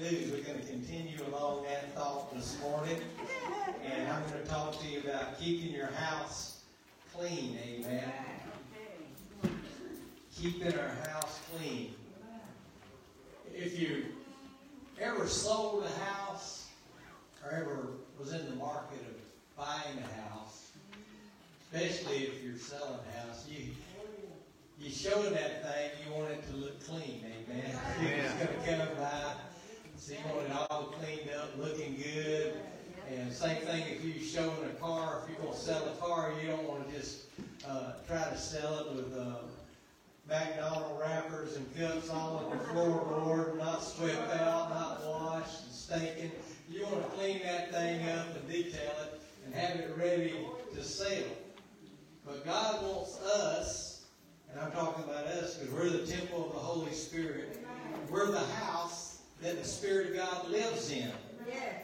news. 0.00 0.32
We're 0.32 0.42
going 0.42 0.58
to 0.58 0.66
continue 0.66 1.18
along 1.28 1.64
that 1.64 1.94
thought 1.94 2.34
this 2.34 2.58
morning. 2.62 2.96
And 3.84 4.08
I'm 4.08 4.22
going 4.30 4.42
to 4.42 4.48
talk 4.48 4.80
to 4.80 4.88
you 4.88 5.00
about 5.00 5.38
keeping 5.38 5.74
your 5.74 5.88
house 5.88 6.62
clean. 7.14 7.58
Amen. 7.62 8.12
Keeping 10.34 10.72
our 10.78 10.88
house 11.10 11.40
clean. 11.52 11.94
If 13.54 13.78
you 13.78 14.06
ever 14.98 15.26
sold 15.26 15.84
a 15.84 16.04
house 16.04 16.68
or 17.44 17.52
ever 17.52 17.88
was 18.18 18.32
in 18.32 18.48
the 18.48 18.56
market 18.56 19.00
of 19.00 19.56
buying 19.56 19.98
a 19.98 20.30
house, 20.30 20.70
especially 21.72 22.24
if 22.24 22.42
you're 22.42 22.56
selling 22.56 23.00
a 23.14 23.26
house, 23.26 23.46
you 23.50 23.66
you 24.80 24.90
show 24.90 25.22
that 25.22 25.62
thing, 25.62 25.90
you 26.02 26.14
want 26.14 26.30
it 26.30 26.42
to 26.50 26.56
look 26.56 26.82
clean, 26.86 27.22
amen. 27.22 27.78
It's 28.00 28.32
gonna 28.66 28.86
come 28.86 28.96
by, 28.96 29.34
want 30.08 30.46
it 30.46 30.52
all 30.70 30.94
cleaned 30.98 31.30
up, 31.30 31.58
looking 31.58 31.96
good. 31.96 32.54
And 33.10 33.32
same 33.32 33.56
thing 33.62 33.84
if 33.88 34.04
you're 34.04 34.24
showing 34.24 34.64
a 34.64 34.74
car, 34.80 35.22
if 35.22 35.30
you're 35.30 35.44
gonna 35.44 35.56
sell 35.56 35.84
a 35.86 35.96
car, 35.96 36.32
you 36.40 36.48
don't 36.48 36.62
wanna 36.64 36.84
just, 36.92 37.24
uh, 37.68 37.92
try 38.06 38.24
to 38.30 38.38
sell 38.38 38.78
it 38.80 38.92
with, 38.94 39.18
uh, 39.18 39.36
McDonald 40.28 41.00
wrappers 41.00 41.56
and 41.56 41.76
cups 41.76 42.08
all 42.08 42.36
on 42.36 42.56
the 42.56 42.64
floorboard, 42.64 43.58
not 43.58 43.82
swept 43.82 44.32
out, 44.36 44.70
not 44.70 45.04
washed, 45.04 45.64
and 45.64 45.72
stinking. 45.74 46.32
You 46.70 46.84
wanna 46.84 47.08
clean 47.16 47.42
that 47.42 47.72
thing 47.72 48.08
up 48.08 48.36
and 48.36 48.48
detail 48.48 48.92
it 49.02 49.20
and 49.44 49.54
have 49.54 49.80
it 49.80 49.90
ready 49.96 50.46
to 50.74 50.84
sell. 50.84 51.24
But 52.24 52.44
God 52.44 52.82
wants 52.84 53.20
us 53.20 54.02
and 54.50 54.60
I'm 54.60 54.72
talking 54.72 55.04
about 55.04 55.26
us 55.26 55.56
because 55.56 55.74
we're 55.74 55.90
the 55.90 56.06
temple 56.06 56.46
of 56.46 56.52
the 56.52 56.58
Holy 56.58 56.92
Spirit. 56.92 57.64
We're 58.08 58.30
the 58.30 58.38
house 58.38 59.09
that 59.42 59.62
the 59.62 59.68
Spirit 59.68 60.10
of 60.10 60.16
God 60.16 60.50
lives 60.50 60.90
in. 60.90 61.10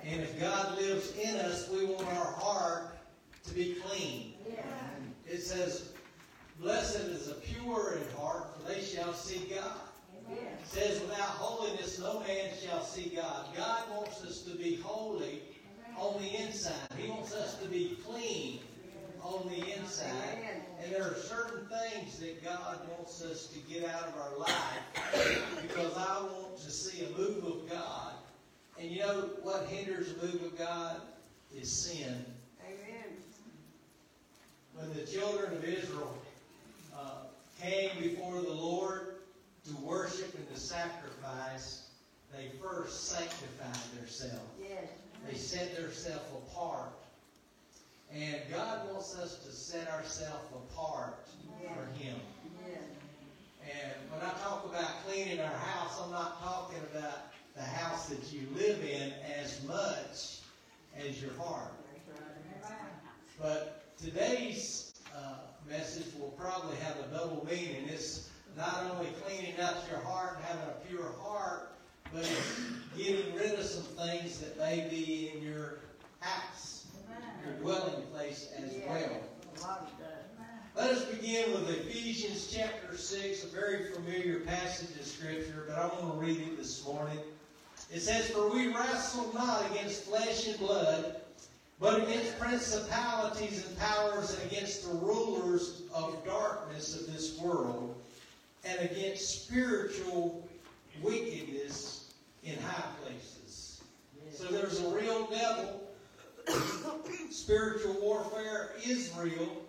And 0.05 0.23
if 0.23 0.39
God 0.39 0.79
lives 0.79 1.17
in 1.17 1.37
us, 1.37 1.69
we 1.69 1.87
want 1.87 2.07
our 2.09 2.33
heart 2.33 2.99
to 3.47 3.55
be 3.55 3.77
clean. 3.85 4.35
It 5.27 5.43
says, 5.43 5.91
Blessed 6.61 7.01
is 7.09 7.27
the 7.27 7.35
pure 7.35 7.99
in 7.99 8.17
heart, 8.17 8.55
for 8.55 8.69
they 8.69 8.81
shall 8.81 9.13
see 9.13 9.53
God. 9.55 9.81
It 10.31 10.67
says, 10.67 11.01
Without 11.01 11.19
holiness, 11.19 11.99
no 11.99 12.21
man 12.21 12.51
shall 12.63 12.83
see 12.83 13.13
God. 13.15 13.49
God 13.57 13.83
wants 13.91 14.23
us 14.25 14.43
to 14.43 14.57
be 14.57 14.77
holy 14.77 15.43
on 15.99 16.21
the 16.21 16.43
inside. 16.43 16.75
He 16.97 17.09
wants 17.09 17.35
us 17.35 17.59
to 17.61 17.69
be 17.69 17.99
clean 18.07 18.61
on 19.35 19.49
the 19.49 19.77
inside. 19.77 20.39
And 20.83 20.93
there 20.93 21.03
are 21.03 21.15
certain 21.15 21.67
things 21.67 22.19
that 22.19 22.45
God 22.45 22.79
wants 22.97 23.23
us 23.23 23.49
to 23.49 23.59
get 23.73 23.85
out 23.85 24.09
of 24.09 24.15
our 24.17 24.39
life 24.39 25.63
because 25.63 25.97
I 25.97 26.23
want 26.23 26.59
to 26.59 26.71
see 26.71 27.05
a 27.05 27.19
move 27.19 27.45
of 27.45 27.69
God. 27.71 28.13
And 28.79 28.91
you 28.91 29.01
know 29.01 29.31
what 29.43 29.67
hinders 29.67 30.13
a 30.13 30.27
move 30.27 30.43
of 30.45 30.59
God 30.59 31.01
is 31.57 31.71
sin. 31.71 32.25
Amen. 32.65 33.17
When 34.75 34.93
the 34.95 35.11
children 35.11 35.55
of 35.55 35.65
Israel 35.65 36.17
uh, 36.97 37.11
came 37.61 37.91
before 38.01 38.41
the 38.43 38.53
Lord 38.53 39.17
to 39.67 39.77
worship 39.79 40.35
and 40.37 40.49
to 40.55 40.61
sacrifice, 40.61 41.89
they 42.37 42.49
first 42.63 43.09
sanctified 43.09 43.99
themselves. 43.99 44.45
Yes. 44.61 44.89
They 45.27 45.37
set 45.37 45.75
themselves 45.75 46.25
apart. 46.49 46.93
And 48.15 48.37
God 48.51 48.89
wants 48.91 49.17
us 49.17 49.37
to 49.45 49.53
set 49.53 49.89
ourselves 49.89 50.47
apart 50.53 51.29
for 51.61 52.03
Him. 52.03 52.17
And 53.63 53.93
when 54.11 54.21
I 54.21 54.33
talk 54.39 54.65
about 54.65 55.05
cleaning 55.07 55.41
our 55.41 55.47
house, 55.47 56.01
I'm 56.03 56.13
not 56.13 56.41
talking 56.41 56.79
about 56.95 57.33
the 57.57 57.63
house 57.63 58.09
that 58.09 58.33
you 58.33 58.47
live 58.55 58.83
in 58.85 59.13
as 59.41 59.63
much 59.65 60.39
as 60.97 61.21
your 61.21 61.33
heart. 61.35 61.73
But 63.41 63.85
today's 63.99 64.93
uh, 65.15 65.35
message 65.69 66.07
will 66.19 66.31
probably 66.39 66.77
have 66.77 66.97
a 66.99 67.15
double 67.15 67.47
meaning. 67.51 67.89
It's 67.89 68.31
not 68.57 68.87
only 68.91 69.11
cleaning 69.25 69.55
out 69.61 69.75
your 69.91 70.01
heart 70.01 70.37
and 70.37 70.45
having 70.45 70.69
a 70.69 70.87
pure 70.89 71.13
heart, 71.21 71.73
but 72.13 72.23
it's 72.23 72.63
getting 72.97 73.35
rid 73.35 73.59
of 73.59 73.65
some 73.65 73.83
things 73.83 74.39
that 74.39 74.57
may 74.59 74.87
be 74.89 75.33
in 75.35 75.43
your 75.43 75.81
house 76.21 76.76
your 77.47 77.57
dwelling 77.57 78.03
place 78.13 78.51
as 78.59 78.75
well. 78.89 79.21
Let 80.75 80.91
us 80.91 81.05
begin 81.07 81.53
with 81.53 81.71
Ephesians 81.71 82.53
chapter 82.53 82.97
6, 82.97 83.45
a 83.45 83.47
very 83.49 83.85
familiar 83.93 84.41
passage 84.41 84.95
of 84.99 85.07
Scripture, 85.07 85.65
but 85.67 85.79
I 85.79 85.87
want 85.87 86.15
to 86.15 86.27
read 86.27 86.41
it 86.41 86.57
this 86.59 86.85
morning. 86.85 87.19
It 87.91 88.01
says, 88.01 88.29
For 88.31 88.53
we 88.53 88.69
wrestle 88.69 89.33
not 89.33 89.65
against 89.71 90.05
flesh 90.05 90.47
and 90.49 90.59
blood, 90.59 91.17
but 91.81 92.03
against 92.03 92.39
principalities 92.39 93.67
and 93.67 93.79
powers, 93.79 94.35
and 94.35 94.51
against 94.51 94.87
the 94.87 94.95
rulers 94.99 95.83
of 95.95 96.23
darkness 96.27 96.99
of 96.99 97.13
this 97.13 97.39
world, 97.39 97.95
and 98.65 98.91
against 98.91 99.45
spiritual 99.45 100.47
wickedness 101.03 102.13
in 102.45 102.59
high 102.59 102.91
places. 103.03 103.81
So 104.33 104.45
there's 104.49 104.81
a 104.81 104.89
real 104.91 105.27
devil 105.27 105.86
Spiritual 107.31 107.97
warfare 108.01 108.71
is 108.85 109.13
real. 109.19 109.65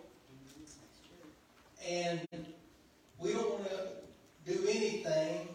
And 1.86 2.20
we 3.18 3.32
don't 3.32 3.50
want 3.50 3.68
to 3.70 4.52
do 4.52 4.66
anything 4.68 5.48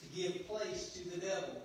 to 0.00 0.16
give 0.16 0.46
place 0.46 0.92
to 0.94 1.10
the 1.10 1.18
devil. 1.18 1.62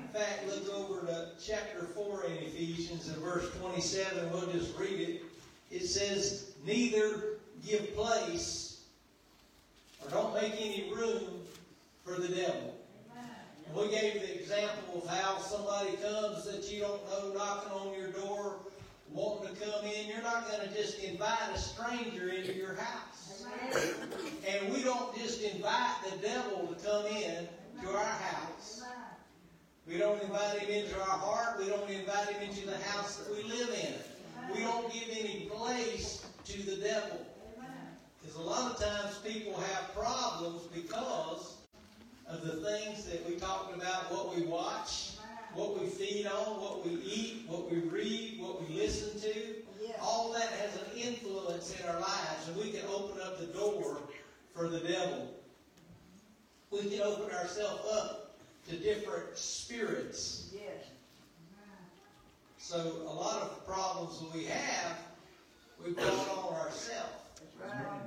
In 0.00 0.08
fact, 0.08 0.46
look 0.48 0.74
over 0.74 1.06
to 1.06 1.28
chapter 1.44 1.84
4 1.84 2.24
in 2.26 2.32
Ephesians 2.32 3.08
and 3.08 3.16
verse 3.18 3.48
27. 3.60 4.32
We'll 4.32 4.50
just 4.50 4.76
read 4.76 5.00
it. 5.00 5.22
It 5.70 5.86
says, 5.86 6.52
Neither 6.64 7.38
give 7.66 7.94
place 7.94 8.80
or 10.02 10.10
don't 10.10 10.34
make 10.34 10.54
any 10.60 10.92
room 10.94 11.42
for 12.04 12.14
the 12.14 12.28
devil. 12.28 12.79
We 13.74 13.88
gave 13.88 14.14
the 14.14 14.34
example 14.40 15.02
of 15.02 15.08
how 15.08 15.38
somebody 15.38 15.96
comes 15.96 16.44
that 16.44 16.70
you 16.70 16.80
don't 16.80 17.04
know 17.08 17.32
knocking 17.34 17.72
on 17.72 17.94
your 17.98 18.08
door, 18.08 18.56
wanting 19.12 19.54
to 19.54 19.60
come 19.60 19.84
in. 19.84 20.08
You're 20.08 20.22
not 20.22 20.50
going 20.50 20.68
to 20.68 20.74
just 20.74 20.98
invite 20.98 21.54
a 21.54 21.58
stranger 21.58 22.28
into 22.30 22.52
your 22.54 22.74
house. 22.74 23.46
And 24.48 24.72
we 24.72 24.82
don't 24.82 25.16
just 25.16 25.42
invite 25.42 25.96
the 26.10 26.18
devil 26.18 26.66
to 26.66 26.84
come 26.84 27.06
in 27.06 27.48
to 27.82 27.88
our 27.90 28.04
house. 28.04 28.82
We 29.86 29.98
don't 29.98 30.20
invite 30.22 30.58
him 30.60 30.84
into 30.84 31.00
our 31.00 31.18
heart. 31.18 31.60
We 31.60 31.66
don't 31.66 31.88
invite 31.88 32.28
him 32.28 32.48
into 32.48 32.66
the 32.66 32.78
house 32.78 33.16
that 33.16 33.34
we 33.34 33.42
live 33.44 33.70
in. 33.70 34.54
We 34.54 34.62
don't 34.62 34.92
give 34.92 35.08
any 35.12 35.48
place 35.54 36.26
to 36.44 36.62
the 36.62 36.76
devil. 36.76 37.24
Because 38.20 38.36
a 38.36 38.42
lot 38.42 38.72
of 38.72 38.80
times 38.80 39.18
people 39.18 39.58
have 39.58 39.94
problems 39.94 40.62
because 40.74 41.59
of 42.30 42.42
the 42.42 42.70
things 42.70 43.04
that 43.04 43.28
we 43.28 43.36
talked 43.36 43.74
about, 43.76 44.12
what 44.12 44.34
we 44.34 44.42
watch, 44.42 45.12
what 45.54 45.80
we 45.80 45.86
feed 45.86 46.26
on, 46.26 46.60
what 46.60 46.84
we 46.84 46.92
eat, 47.02 47.44
what 47.48 47.70
we 47.70 47.78
read, 47.80 48.38
what 48.40 48.66
we 48.66 48.74
listen 48.74 49.18
to. 49.20 49.34
All 50.00 50.32
that 50.32 50.48
has 50.48 50.76
an 50.76 50.96
influence 50.96 51.74
in 51.78 51.86
our 51.88 52.00
lives, 52.00 52.48
and 52.48 52.56
we 52.56 52.70
can 52.70 52.82
open 52.88 53.20
up 53.20 53.38
the 53.38 53.46
door 53.46 53.98
for 54.54 54.68
the 54.68 54.78
devil. 54.80 55.34
We 56.70 56.88
can 56.88 57.02
open 57.02 57.34
ourselves 57.34 57.82
up 57.92 58.36
to 58.68 58.76
different 58.76 59.36
spirits. 59.36 60.50
Yes. 60.54 60.84
So 62.58 63.02
a 63.02 63.12
lot 63.12 63.42
of 63.42 63.66
problems 63.66 64.22
we 64.32 64.44
have, 64.44 64.96
we 65.84 65.92
brought 65.92 66.06
on 66.08 66.54
ourselves. 66.54 67.12
That's 67.60 67.74
right. 67.74 68.00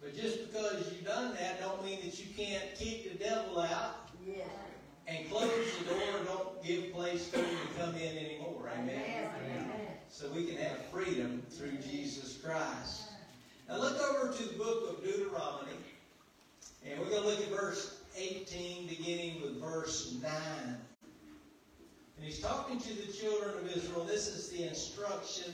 But 0.00 0.16
just 0.16 0.46
because 0.46 0.90
you've 0.92 1.04
done 1.04 1.34
that 1.34 1.60
don't 1.60 1.84
mean 1.84 1.98
that 2.04 2.18
you 2.18 2.26
can't 2.34 2.74
keep 2.76 3.12
the 3.12 3.22
devil 3.22 3.58
out 3.60 4.08
Yes. 4.26 4.46
and 5.06 5.28
close 5.30 5.50
the 5.78 5.84
door 5.92 6.02
and 6.18 6.26
don't 6.26 6.64
give 6.64 6.92
place 6.92 7.28
for 7.28 7.38
him 7.38 7.44
to 7.46 7.82
come 7.82 7.94
in 7.96 8.16
anymore. 8.16 8.70
Amen. 8.78 9.02
Amen. 9.44 9.70
So 10.08 10.28
we 10.34 10.44
can 10.44 10.56
have 10.56 10.76
freedom 10.86 11.42
through 11.50 11.78
Jesus 11.78 12.20
Christ. 12.42 13.02
Now 13.68 13.78
look 13.78 14.00
over 14.02 14.32
to 14.32 14.42
the 14.44 14.58
book 14.58 14.90
of 14.90 15.04
Deuteronomy. 15.04 15.72
And 16.86 16.98
we're 16.98 17.10
going 17.10 17.22
to 17.22 17.28
look 17.28 17.40
at 17.40 17.48
verse 17.48 18.00
18, 18.16 18.86
beginning 18.86 19.42
with 19.42 19.60
verse 19.60 20.16
9. 20.22 20.32
And 22.16 22.26
he's 22.26 22.40
talking 22.40 22.78
to 22.78 22.94
the 22.94 23.12
children 23.12 23.50
of 23.58 23.76
Israel. 23.76 24.04
This 24.04 24.28
is 24.28 24.48
the 24.50 24.66
instruction 24.66 25.52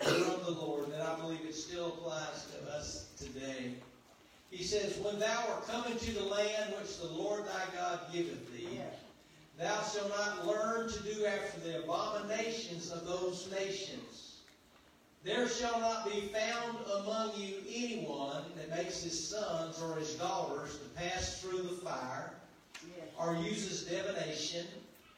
from 0.00 0.42
the 0.44 0.60
Lord 0.60 0.92
that 0.92 1.00
I 1.00 1.16
believe 1.20 1.40
it 1.48 1.54
still 1.54 1.88
applies 1.88 2.46
to 2.52 2.72
us 2.72 3.08
today. 3.18 3.72
He 4.50 4.62
says, 4.62 4.98
When 4.98 5.18
thou 5.18 5.44
art 5.48 5.66
come 5.66 5.90
into 5.90 6.12
the 6.12 6.24
land 6.24 6.74
which 6.78 6.98
the 6.98 7.08
Lord 7.08 7.44
thy 7.46 7.76
God 7.76 8.00
giveth 8.12 8.52
thee, 8.52 8.80
thou 9.58 9.82
shalt 9.82 10.10
not 10.10 10.46
learn 10.46 10.88
to 10.88 11.02
do 11.02 11.26
after 11.26 11.60
the 11.60 11.82
abominations 11.82 12.90
of 12.90 13.06
those 13.06 13.48
nations. 13.50 14.25
There 15.26 15.48
shall 15.48 15.80
not 15.80 16.04
be 16.04 16.20
found 16.32 16.78
among 17.00 17.32
you 17.36 17.56
anyone 17.68 18.44
that 18.56 18.70
makes 18.70 19.02
his 19.02 19.28
sons 19.28 19.82
or 19.82 19.96
his 19.96 20.14
daughters 20.14 20.78
to 20.78 20.84
pass 20.90 21.40
through 21.40 21.62
the 21.62 21.74
fire, 21.84 22.32
or 23.18 23.34
uses 23.34 23.82
divination, 23.86 24.68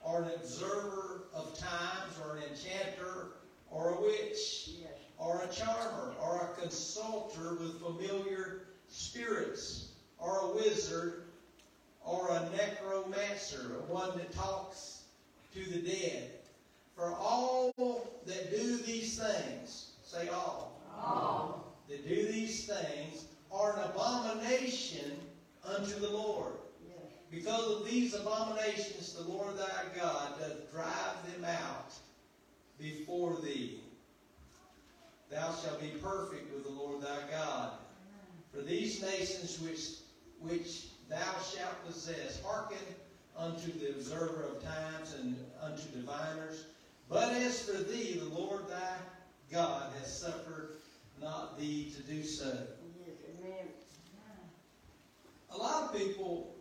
or 0.02 0.22
an 0.22 0.30
observer 0.36 1.24
of 1.34 1.58
times, 1.58 2.14
or 2.24 2.36
an 2.36 2.44
enchanter, 2.44 3.32
or 3.70 3.90
a 3.90 4.00
witch, 4.00 4.70
or 5.18 5.42
a 5.42 5.54
charmer, 5.54 6.14
or 6.22 6.36
a 6.38 6.58
consulter 6.58 7.56
with 7.56 7.78
familiar 7.78 8.62
spirits, 8.88 9.88
or 10.18 10.38
a 10.38 10.54
wizard, 10.54 11.24
or 12.02 12.30
a 12.30 12.48
necromancer, 12.56 13.76
or 13.76 13.94
one 13.94 14.16
that 14.16 14.32
talks 14.32 15.02
to 15.52 15.60
the 15.68 15.82
dead. 15.82 16.30
For 16.96 17.12
all 17.12 17.74
that 18.24 18.50
do 18.50 18.78
these 18.78 19.18
things, 19.18 19.87
say 20.08 20.28
all, 20.28 20.80
All. 20.96 21.74
that 21.88 22.08
do 22.08 22.32
these 22.32 22.66
things 22.66 23.26
are 23.52 23.76
an 23.76 23.90
abomination 23.90 25.12
unto 25.64 25.98
the 26.00 26.08
Lord. 26.08 26.54
Yes. 26.86 26.96
Because 27.30 27.70
of 27.70 27.86
these 27.86 28.14
abominations, 28.14 29.12
the 29.12 29.30
Lord 29.30 29.58
thy 29.58 30.00
God 30.00 30.40
doth 30.40 30.72
drive 30.72 31.32
them 31.32 31.44
out 31.44 31.92
before 32.78 33.36
thee. 33.44 33.80
Thou 35.30 35.54
shalt 35.54 35.80
be 35.80 35.92
perfect 36.02 36.54
with 36.54 36.64
the 36.64 36.70
Lord 36.70 37.02
thy 37.02 37.18
God. 37.30 37.72
For 38.54 38.62
these 38.62 39.02
nations 39.02 39.60
which, 39.60 39.88
which 40.40 40.86
thou 41.10 41.34
shalt 41.54 41.86
possess, 41.86 42.40
hearken 42.42 42.78
unto 43.36 43.78
the 43.78 43.90
observer 43.90 44.44
of 44.44 44.62
times 44.64 45.14
and 45.20 45.36
unto 45.60 45.82
diviners. 45.90 46.64
But 47.10 47.32
as 47.34 47.60
for 47.60 47.82
thee, 47.82 48.22
the 48.22 48.34
Lord 48.34 48.68
thy 48.68 48.96
God 49.50 49.90
has 49.98 50.14
suffered 50.14 50.76
not 51.20 51.58
thee 51.58 51.92
to 51.96 52.02
do 52.02 52.22
so. 52.22 52.46
Amen. 52.46 53.66
A 55.52 55.56
lot 55.56 55.84
of 55.84 55.98
people 55.98 56.54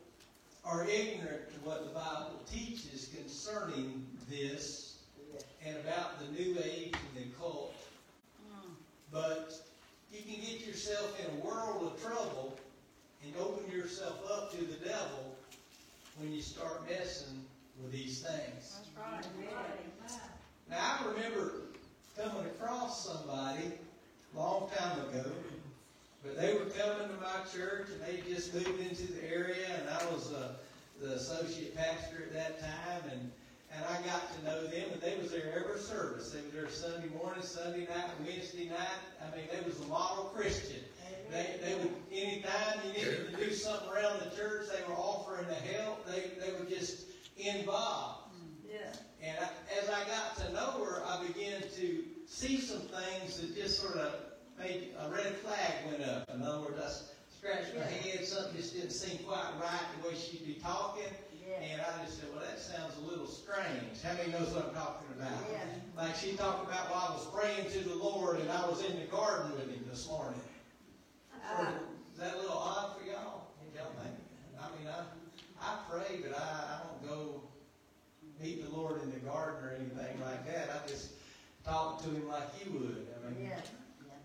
are 0.64 0.86
ignorant 0.86 1.50
to 1.54 1.60
what 1.68 1.86
the 1.86 1.94
Bible 1.94 2.42
teaches 2.52 3.10
concerning 3.16 4.06
this 4.30 4.98
and 5.66 5.76
about 5.78 6.20
the 6.20 6.32
New 6.32 6.58
Age 6.64 6.94
and 6.94 7.24
the 7.24 7.30
occult. 7.30 7.76
Hmm. 8.50 8.72
But 9.12 9.54
you 10.12 10.20
can 10.22 10.42
get 10.42 10.66
yourself 10.66 11.20
in 11.20 11.40
a 11.40 11.46
world 11.46 11.92
of 11.92 12.02
trouble 12.02 12.58
and 13.24 13.34
open 13.38 13.70
yourself 13.72 14.20
up 14.32 14.52
to 14.52 14.64
the 14.64 14.86
devil 14.86 15.36
when 16.18 16.34
you 16.34 16.42
start 16.42 16.90
messing 16.90 17.44
with 17.82 17.92
these 17.92 18.22
things. 18.22 18.80
That's 18.96 19.28
right. 19.36 20.22
Now, 20.70 20.98
I 21.00 21.08
remember 21.08 21.67
coming 22.18 22.46
across 22.46 23.06
somebody 23.06 23.72
long 24.36 24.70
time 24.76 25.00
ago, 25.10 25.30
but 26.24 26.38
they 26.38 26.54
were 26.54 26.66
coming 26.66 27.08
to 27.10 27.22
my 27.22 27.46
church 27.54 27.88
and 27.94 28.02
they 28.02 28.22
just 28.28 28.54
moved 28.54 28.80
into 28.80 29.12
the 29.14 29.24
area, 29.24 29.68
and 29.80 29.90
I 29.90 30.04
was 30.12 30.34
uh, 30.34 30.54
the 31.02 31.14
associate 31.14 31.76
pastor 31.76 32.24
at 32.24 32.34
that 32.34 32.60
time, 32.60 33.12
and 33.12 33.32
and 33.76 33.84
I 33.86 34.02
got 34.08 34.34
to 34.34 34.46
know 34.46 34.66
them, 34.68 34.86
and 34.94 35.02
they 35.02 35.16
was 35.22 35.30
there 35.30 35.54
every 35.56 35.80
service. 35.80 36.32
They 36.32 36.42
was 36.42 36.52
there 36.54 36.70
Sunday 36.70 37.10
morning, 37.10 37.44
Sunday 37.44 37.82
night, 37.82 38.10
Wednesday 38.26 38.70
night. 38.70 39.02
I 39.22 39.36
mean, 39.36 39.46
they 39.52 39.64
was 39.68 39.80
a 39.82 39.88
model 39.88 40.32
Christian. 40.36 40.80
They, 41.30 41.60
they 41.62 41.76
would, 41.76 41.94
anytime 42.12 42.80
you 42.86 42.94
needed 42.94 43.30
to 43.30 43.46
do 43.46 43.54
something 43.54 43.90
around 43.90 44.22
the 44.22 44.36
church, 44.38 44.68
they 44.74 44.82
were 44.88 44.98
offering 44.98 45.46
to 45.48 45.54
help. 45.54 46.08
They, 46.08 46.32
they 46.40 46.54
were 46.54 46.66
just 46.70 47.08
involved. 47.38 48.27
Yes. 48.80 49.02
And 49.24 49.38
I, 49.40 49.50
as 49.82 49.90
I 49.90 50.04
got 50.06 50.38
to 50.46 50.54
know 50.54 50.86
her, 50.86 51.04
I 51.06 51.26
began 51.26 51.62
to 51.62 52.04
see 52.28 52.60
some 52.60 52.82
things 52.82 53.40
that 53.40 53.56
just 53.56 53.80
sort 53.82 53.96
of 53.98 54.14
made 54.60 54.90
a 55.00 55.10
red 55.10 55.36
flag 55.38 55.74
went 55.90 56.04
up. 56.04 56.30
In 56.34 56.42
other 56.42 56.62
words, 56.62 56.80
I 56.80 56.90
scratched 57.36 57.76
my 57.76 57.84
head, 57.84 58.26
something 58.26 58.56
just 58.56 58.74
didn't 58.74 58.92
seem 58.92 59.20
quite 59.26 59.52
right 59.60 59.82
the 60.02 60.10
way 60.10 60.16
she'd 60.16 60.46
be 60.46 60.56
talking. 60.56 61.04
Yes. 61.48 61.64
And 61.72 61.82
I 61.82 62.06
just 62.06 62.20
said, 62.20 62.30
well, 62.34 62.44
that 62.44 62.60
sounds 62.60 62.94
a 62.98 63.10
little 63.10 63.28
strange. 63.28 64.02
How 64.04 64.14
many 64.14 64.32
knows 64.32 64.54
what 64.54 64.68
I'm 64.68 64.74
talking 64.76 65.08
about? 65.18 65.32
Yeah. 65.52 65.60
Like 65.96 66.16
she 66.16 66.34
talked 66.34 66.68
about 66.68 66.92
while 66.92 67.08
I 67.10 67.14
was 67.14 67.28
praying 67.34 67.72
to 67.72 67.90
the 67.90 67.96
Lord 67.96 68.40
and 68.40 68.52
I 68.52 68.68
was 68.68 68.84
in 68.84 69.00
the 69.00 69.06
garden 69.06 69.54
with 69.54 69.70
him 69.70 69.86
this 69.90 70.08
morning. 70.08 70.42
Ah. 71.46 71.74
Is 72.14 72.20
that 72.20 72.34
a 72.36 72.38
little 72.38 72.58
odd 72.58 72.98
for 72.98 73.06
y'all? 73.06 73.48
Y'all 73.76 73.94
think? 74.02 74.16
I 74.60 74.68
mean, 74.78 74.88
I, 74.90 75.04
I 75.62 75.78
pray, 75.90 76.20
but 76.22 76.38
I, 76.38 76.44
I 76.44 76.80
don't 76.84 77.10
go 77.10 77.42
meet 78.42 78.64
the 78.68 78.76
Lord 78.76 79.02
in 79.04 79.12
the 79.12 79.20
garden 79.20 79.64
or 79.64 79.74
anything 79.74 80.20
like 80.22 80.46
that. 80.48 80.70
I 80.70 80.88
just 80.88 81.12
talk 81.68 82.02
to 82.04 82.10
him 82.10 82.28
like 82.28 82.48
you 82.64 82.72
would. 82.80 83.08
I 83.26 83.30
mean, 83.30 83.50
Yes. 83.52 83.68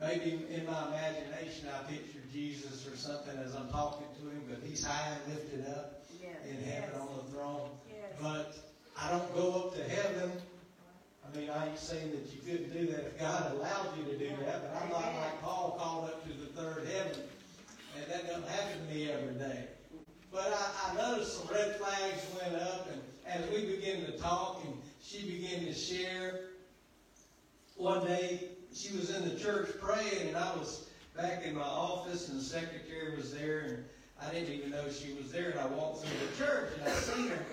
maybe 0.01 0.47
in 0.51 0.65
my 0.67 0.89
imagination 0.89 1.69
I 1.69 1.83
picture 1.91 2.21
Jesus 2.33 2.87
or 2.87 2.97
something 2.97 3.37
as 3.39 3.55
I'm 3.55 3.69
talking 3.71 4.07
to 4.21 4.29
him, 4.31 4.45
but 4.49 4.59
he's 4.67 4.85
high 4.85 5.17
and 5.27 5.35
lifted 5.35 5.67
up 5.69 6.05
Yes. 6.23 6.37
in 6.49 6.63
heaven 6.63 7.01
on 7.01 7.09
the 7.17 7.33
throne. 7.33 7.71
Yes. 7.89 8.13
But 8.21 8.55
I 8.97 9.11
don't 9.11 9.35
go 9.35 9.53
up 9.69 9.75
to 9.77 9.83
heaven. 9.85 10.33
I 11.27 11.37
mean, 11.37 11.51
I 11.51 11.69
ain't 11.69 11.79
saying 11.79 12.11
that 12.13 12.33
you 12.33 12.41
couldn't 12.43 12.73
do 12.73 12.93
that 12.93 13.07
if 13.07 13.19
God 13.19 13.53
allowed 13.53 13.97
you 13.99 14.05
to 14.05 14.19
do 14.19 14.29
that, 14.45 14.63
but 14.63 14.83
I'm 14.83 14.91
not 14.91 15.15
like 15.17 15.41
Paul 15.43 15.77
called 15.79 16.05
up 16.11 16.23
to 16.27 16.33
the 16.33 16.47
third 16.61 16.87
heaven. 16.89 17.23
And 17.97 18.11
that 18.11 18.27
doesn't 18.27 18.49
happen 18.49 18.87
to 18.87 18.95
me 18.95 19.11
every 19.11 19.35
day. 19.35 19.65
But 20.31 20.53
I, 20.53 20.91
I 20.93 20.95
noticed 21.11 21.39
some 21.39 21.49
red 21.55 21.77
flags 21.77 22.23
went 22.41 22.57
up, 22.63 22.89
and 22.91 23.01
as 23.27 23.49
we 23.51 23.67
began 23.77 24.05
to 24.07 24.13
talk, 24.19 24.63
and 24.65 24.75
she 25.03 25.29
began 25.31 25.65
to 25.67 25.75
share, 25.75 26.41
one 27.77 28.05
day 28.07 28.49
she 28.75 28.97
was 28.97 29.15
in 29.15 29.29
the 29.29 29.37
church 29.39 29.71
praying, 29.81 30.29
and 30.29 30.37
I 30.37 30.55
was 30.57 30.89
back 31.17 31.45
in 31.45 31.55
my 31.55 31.63
office, 31.63 32.29
and 32.29 32.39
the 32.39 32.45
secretary 32.45 33.17
was 33.17 33.33
there, 33.33 33.61
and 33.61 33.85
I 34.21 34.31
didn't 34.33 34.55
even 34.55 34.71
know 34.71 34.91
she 34.91 35.13
was 35.15 35.31
there. 35.31 35.51
And 35.51 35.61
I 35.61 35.67
walked 35.67 36.05
through 36.05 36.27
the 36.27 36.45
church, 36.45 36.71
and 36.79 36.89
I 36.89 36.93
seen 36.93 37.29
her, 37.29 37.45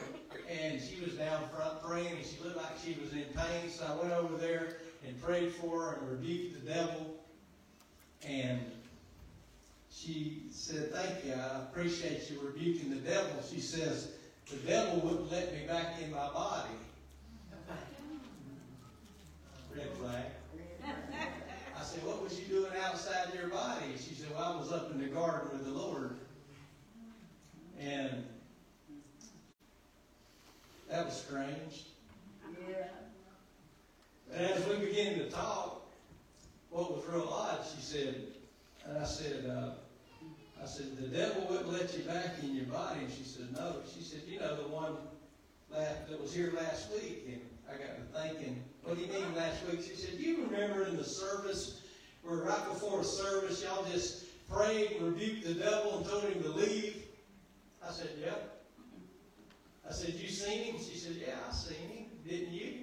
and 0.50 0.82
she 0.82 1.02
was 1.04 1.14
down 1.16 1.44
front 1.50 1.82
praying, 1.84 2.16
and 2.16 2.26
she 2.26 2.42
looked 2.44 2.58
like 2.58 2.78
she 2.84 2.98
was 3.02 3.14
in 3.14 3.26
pain. 3.36 3.70
So 3.70 3.86
I 3.86 4.02
went 4.02 4.14
over 4.14 4.38
there 4.38 4.78
and 5.06 5.22
prayed 5.22 5.52
for 5.54 5.82
her 5.82 6.00
and 6.00 6.10
rebuked 6.10 6.64
the 6.64 6.74
devil. 6.74 7.16
And 8.28 8.60
she 9.92 10.44
said, 10.52 10.92
"Thank 10.94 11.26
you. 11.26 11.34
I 11.34 11.64
appreciate 11.64 12.30
you 12.30 12.40
rebuking 12.42 12.90
the 12.90 12.98
devil." 12.98 13.32
She 13.50 13.60
says, 13.60 14.12
"The 14.50 14.58
devil 14.58 15.00
wouldn't 15.00 15.32
let 15.32 15.54
me 15.54 15.66
back 15.68 16.02
in 16.02 16.12
my 16.12 16.28
body." 16.30 16.70
Red 19.76 19.90
flag. 19.94 20.26
I 21.80 21.84
said, 21.84 22.04
what 22.04 22.22
was 22.24 22.40
you 22.40 22.46
doing 22.46 22.72
outside 22.84 23.34
your 23.34 23.50
body? 23.50 23.86
She 23.98 24.16
said, 24.16 24.28
well, 24.32 24.54
I 24.54 24.58
was 24.58 24.72
up 24.72 24.92
in 24.92 25.00
the 25.00 25.08
garden 25.08 25.50
with 25.54 25.66
the 25.66 25.72
Lord. 25.72 26.16
And 27.80 28.26
that 30.90 31.06
was 31.06 31.22
strange. 31.22 31.86
Yeah. 32.68 32.88
And 34.34 34.52
as 34.52 34.68
we 34.68 34.86
began 34.86 35.20
to 35.20 35.30
talk, 35.30 35.88
what 36.70 36.92
was 36.92 37.06
real 37.08 37.30
odd, 37.30 37.60
she 37.76 37.82
said, 37.82 38.16
and 38.88 38.98
I 38.98 39.06
said, 39.06 39.46
uh, 39.46 39.72
I 40.62 40.66
said, 40.66 40.98
the 40.98 41.08
devil 41.08 41.48
wouldn't 41.50 41.72
let 41.72 41.96
you 41.98 42.04
back 42.04 42.36
in 42.44 42.56
your 42.56 42.66
body. 42.66 43.02
And 43.02 43.14
she 43.14 43.24
said, 43.24 43.48
no. 43.56 43.78
She 43.96 44.04
said, 44.04 44.22
you 44.28 44.40
know, 44.40 44.56
the 44.56 44.68
one 44.68 44.98
that, 45.72 46.10
that 46.10 46.18
was 46.30 46.36
here 46.36 46.54
last 46.56 46.92
week. 46.92 47.24
And 47.28 47.42
I 47.68 47.72
got 47.72 47.96
to 47.98 48.20
thinking, 48.22 48.64
what 48.84 48.98
do 48.98 49.02
you 49.02 49.12
mean 49.12 49.36
last 49.36 49.66
week? 49.68 49.82
She 49.82 49.96
said, 49.96 50.20
you 50.20 50.46
remember 50.46 50.86
in 50.86 50.96
the 50.96 51.04
service 51.04 51.82
where 52.24 52.38
right 52.38 52.66
before 52.66 53.04
service, 53.04 53.64
y'all 53.64 53.86
just 53.86 54.26
prayed, 54.48 54.98
rebuked 55.02 55.46
the 55.46 55.56
devil, 55.56 55.98
and 55.98 56.06
told 56.06 56.26
him 56.26 56.44
to 56.44 56.50
leave? 56.50 57.04
I 57.88 57.92
said, 57.92 58.10
yep. 58.20 58.64
I 59.88 59.92
said, 59.92 60.14
you 60.16 60.28
seen 60.28 60.64
him? 60.66 60.76
She 60.78 60.98
said, 60.98 61.16
yeah, 61.20 61.36
I 61.50 61.54
seen 61.54 61.90
him. 61.90 62.06
Didn't 62.28 62.54
you? 62.54 62.74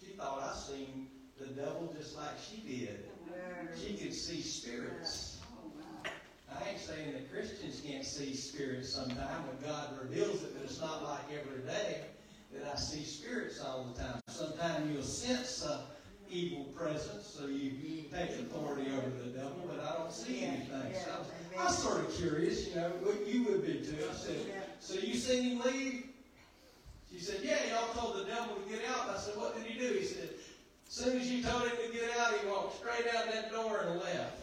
She 0.00 0.12
thought 0.12 0.42
I 0.42 0.56
seen 0.56 1.08
the 1.38 1.48
devil 1.48 1.94
just 1.98 2.16
like 2.16 2.38
she 2.40 2.56
did. 2.60 3.04
She 3.76 3.94
could 3.94 4.14
see 4.14 4.40
spirits. 4.40 5.38
Oh, 5.44 6.10
I 6.50 6.70
ain't 6.70 6.80
saying 6.80 7.12
that 7.12 7.30
Christians 7.30 7.82
can't 7.84 8.04
see 8.04 8.34
spirits 8.34 8.94
sometime 8.94 9.46
when 9.46 9.70
God 9.70 9.90
reveals 10.02 10.42
it, 10.42 10.54
but 10.54 10.64
it's 10.64 10.80
not 10.80 11.04
like 11.04 11.20
every 11.30 11.62
day 11.62 12.04
that 12.52 12.72
I 12.72 12.76
see 12.76 13.04
spirits 13.04 13.60
all 13.60 13.84
the 13.84 14.00
time. 14.00 14.20
Sometimes 14.28 14.92
you'll 14.92 15.02
sense 15.02 15.64
a 15.64 15.82
evil 16.30 16.64
presence, 16.76 17.26
so 17.26 17.46
you 17.46 17.72
take 18.12 18.30
authority 18.30 18.90
over 18.90 19.10
the 19.22 19.30
devil, 19.30 19.64
but 19.66 19.80
I 19.80 19.96
don't 19.96 20.12
see 20.12 20.44
anything. 20.44 20.94
So 21.04 21.10
I 21.58 21.64
was, 21.64 21.78
sort 21.78 22.00
of 22.00 22.14
curious, 22.14 22.68
you 22.68 22.76
know, 22.76 22.90
what 23.02 23.26
you 23.26 23.44
would 23.44 23.64
be 23.66 23.74
too. 23.74 23.96
I 24.10 24.14
said, 24.14 24.36
so 24.80 24.94
you 24.94 25.14
seen 25.14 25.56
him 25.56 25.60
leave? 25.60 26.04
She 27.10 27.18
said, 27.18 27.40
yeah, 27.42 27.56
y'all 27.70 27.88
told 27.94 28.18
the 28.18 28.24
devil 28.24 28.56
to 28.56 28.70
get 28.70 28.82
out. 28.90 29.08
I 29.08 29.18
said, 29.18 29.36
what 29.36 29.56
did 29.56 29.66
he 29.66 29.78
do? 29.78 29.94
He 29.94 30.04
said, 30.04 30.28
as 30.86 30.94
soon 30.94 31.18
as 31.18 31.30
you 31.30 31.42
told 31.42 31.62
him 31.62 31.76
to 31.86 31.92
get 31.92 32.10
out, 32.18 32.34
he 32.38 32.46
walked 32.46 32.78
straight 32.78 33.12
out 33.14 33.32
that 33.32 33.50
door 33.50 33.86
and 33.86 34.00
left. 34.00 34.42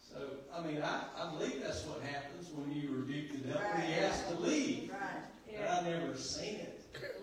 So, 0.00 0.18
I 0.54 0.66
mean, 0.66 0.82
I, 0.82 1.04
I 1.16 1.30
believe 1.30 1.62
that's 1.62 1.84
what 1.86 2.02
happens 2.02 2.50
when 2.50 2.70
you 2.72 2.88
rebuke 2.90 3.30
the 3.32 3.48
devil. 3.48 3.62
He 3.80 3.92
has 3.92 4.26
to 4.28 4.34
leave. 4.40 4.90
Right. 4.90 5.56
But 5.56 5.68
I've 5.68 5.86
never 5.86 6.16
seen 6.16 6.56
it. 6.56 6.71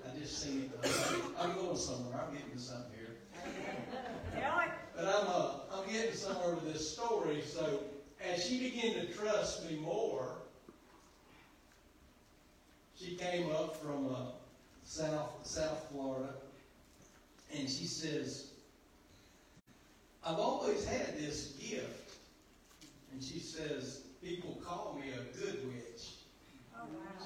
I 0.10 0.20
just 0.20 0.42
seen 0.42 0.72
it. 0.84 0.92
I'm 1.40 1.54
going 1.56 1.78
somewhere. 1.78 2.24
I'm 2.26 2.34
getting 2.34 2.58
something 2.58 2.92
here. 2.98 3.18
But 4.96 5.06
I'm, 5.06 5.28
uh, 5.30 5.52
I'm 5.74 5.90
getting 5.90 6.14
somewhere 6.14 6.56
with 6.56 6.74
this 6.74 6.92
story. 6.92 7.42
So 7.42 7.80
as 8.22 8.46
she 8.46 8.70
began 8.70 8.96
to 8.96 9.06
trust 9.14 9.70
me 9.70 9.78
more, 9.78 10.28
she 12.98 13.16
came 13.16 13.50
up 13.50 13.78
from 13.78 14.14
uh, 14.14 14.18
South 14.84 15.40
South 15.44 15.88
Florida, 15.90 16.34
and 17.58 17.70
she 17.70 17.86
says, 17.86 18.52
"I've 20.26 20.40
always 20.40 20.86
had 20.86 21.18
this 21.18 21.54
gift," 21.54 22.18
and 23.14 23.24
she 23.24 23.40
says, 23.40 24.02
"People 24.22 24.60
call 24.66 25.00
me 25.02 25.12
a 25.14 25.38
good 25.38 25.66
witch." 25.66 25.89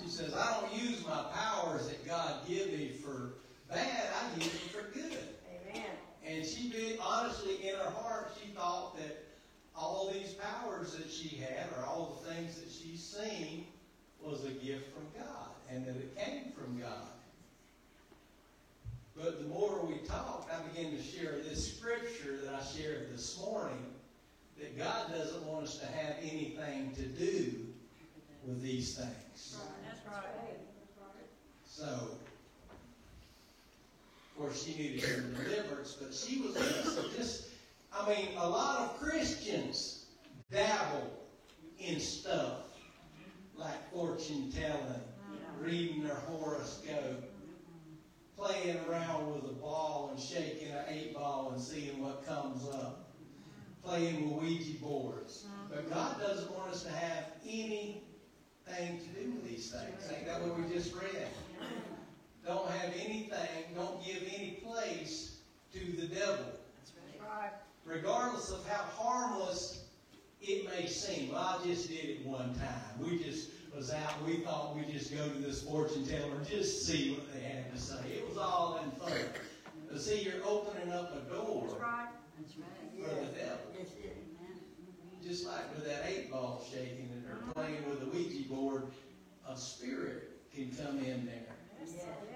She 0.01 0.09
says, 0.09 0.33
"I 0.33 0.59
don't 0.59 0.73
use 0.73 1.05
my 1.05 1.23
powers 1.33 1.87
that 1.87 2.05
God 2.05 2.47
give 2.47 2.67
me 2.67 2.89
for 2.89 3.33
bad. 3.69 4.09
I 4.13 4.35
use 4.35 4.51
them 4.51 4.69
for 4.69 4.89
good." 4.91 5.35
Amen. 5.49 5.97
And 6.25 6.45
she 6.45 6.69
did, 6.69 6.99
honestly, 6.99 7.67
in 7.67 7.75
her 7.75 7.89
heart, 7.91 8.31
she 8.41 8.51
thought 8.51 8.97
that 8.97 9.25
all 9.75 10.11
these 10.11 10.33
powers 10.33 10.95
that 10.95 11.11
she 11.11 11.37
had, 11.37 11.71
or 11.77 11.85
all 11.85 12.21
the 12.21 12.33
things 12.33 12.59
that 12.59 12.71
she's 12.71 13.03
seen, 13.03 13.67
was 14.21 14.45
a 14.45 14.51
gift 14.51 14.93
from 14.93 15.07
God, 15.17 15.49
and 15.69 15.85
that 15.85 15.95
it 15.95 16.15
came 16.17 16.51
from 16.51 16.79
God. 16.79 17.07
But 19.15 19.41
the 19.41 19.47
more 19.47 19.85
we 19.85 19.99
talked, 20.07 20.51
I 20.51 20.61
began 20.67 20.95
to 20.95 21.03
share 21.03 21.39
this 21.43 21.75
scripture 21.75 22.39
that 22.43 22.55
I 22.55 22.63
shared 22.63 23.13
this 23.13 23.39
morning, 23.39 23.93
that 24.59 24.77
God 24.77 25.11
doesn't 25.11 25.43
want 25.45 25.65
us 25.65 25.77
to 25.79 25.85
have 25.85 26.15
anything 26.21 26.93
to 26.95 27.03
do 27.03 27.67
with 28.45 28.61
these 28.61 28.95
things. 28.95 29.22
That's 29.33 29.55
right. 30.05 30.59
So, 31.65 31.85
of 31.85 32.17
course, 34.37 34.63
she 34.63 34.75
needed 34.75 35.01
her 35.01 35.21
deliverance, 35.21 35.97
but 35.99 36.13
she 36.13 36.41
was. 36.41 36.53
Just, 37.17 37.47
I 37.91 38.07
mean, 38.07 38.27
a 38.37 38.47
lot 38.47 38.79
of 38.79 38.99
Christians 38.99 40.05
dabble 40.51 41.19
in 41.79 41.99
stuff 41.99 42.59
like 43.55 43.91
fortune 43.91 44.51
telling, 44.51 45.01
reading 45.59 46.03
their 46.03 46.15
horoscope, 46.15 47.23
playing 48.37 48.77
around 48.87 49.33
with 49.33 49.45
a 49.45 49.53
ball 49.53 50.11
and 50.13 50.21
shaking 50.23 50.71
an 50.71 50.85
eight 50.89 51.15
ball 51.15 51.51
and 51.53 51.61
seeing 51.61 52.03
what 52.03 52.25
comes 52.25 52.67
up, 52.69 53.09
playing 53.83 54.29
with 54.29 54.43
Ouija 54.43 54.79
boards. 54.79 55.45
But 55.69 55.89
God 55.91 56.19
doesn't 56.19 56.51
want 56.55 56.71
us 56.71 56.83
to 56.83 56.91
have 56.91 57.25
anything 58.67 58.99
to 58.99 59.05
do 59.19 59.31
with 59.31 59.49
these 59.49 59.71
things. 59.71 60.11
Ain't 60.15 60.25
that 60.25 60.41
what 60.41 60.57
we 60.59 60.73
just 60.73 60.93
read? 60.93 61.27
Don't 62.45 62.69
have 62.69 62.93
anything, 62.99 63.73
don't 63.75 64.03
give 64.05 64.21
any 64.33 64.61
place 64.65 65.37
to 65.73 65.79
the 65.79 66.07
devil. 66.07 66.45
That's 66.77 66.91
right. 67.21 67.51
Regardless 67.85 68.51
of 68.51 68.67
how 68.67 68.83
harmless 68.97 69.85
it 70.41 70.65
may 70.69 70.87
seem. 70.87 71.31
Well, 71.31 71.59
I 71.61 71.65
just 71.65 71.87
did 71.87 72.03
it 72.03 72.25
one 72.25 72.53
time. 72.55 72.99
We 72.99 73.23
just 73.23 73.49
was 73.73 73.91
out, 73.91 74.23
we 74.25 74.37
thought 74.37 74.75
we'd 74.75 74.91
just 74.91 75.15
go 75.15 75.27
to 75.27 75.39
this 75.39 75.63
fortune 75.63 76.05
teller 76.05 76.35
and 76.35 76.47
just 76.47 76.85
see 76.85 77.13
what 77.13 77.33
they 77.33 77.39
had 77.39 77.73
to 77.73 77.79
say. 77.79 77.95
It 78.11 78.27
was 78.27 78.37
all 78.37 78.79
in 78.83 78.91
fun. 78.91 79.11
But 79.89 80.01
see, 80.01 80.21
you're 80.21 80.45
opening 80.45 80.91
up 80.91 81.15
a 81.15 81.33
door 81.33 81.65
That's 81.67 81.81
right. 81.81 82.07
That's 82.37 82.57
right. 82.57 83.09
for 83.09 83.25
the 83.25 83.39
devil. 83.39 83.57
Just 85.25 85.47
like 85.47 85.73
with 85.73 85.85
that 85.85 86.03
eight 86.05 86.29
ball 86.29 86.65
shaking 86.69 87.09
and 87.13 87.23
they're 87.25 87.53
playing 87.53 87.89
with 87.89 88.01
a 88.01 88.05
Ouija 88.07 88.49
board, 88.49 88.83
a 89.47 89.55
spirit 89.55 90.31
can 90.53 90.69
come 90.75 90.97
in 90.99 91.25
there 91.25 91.55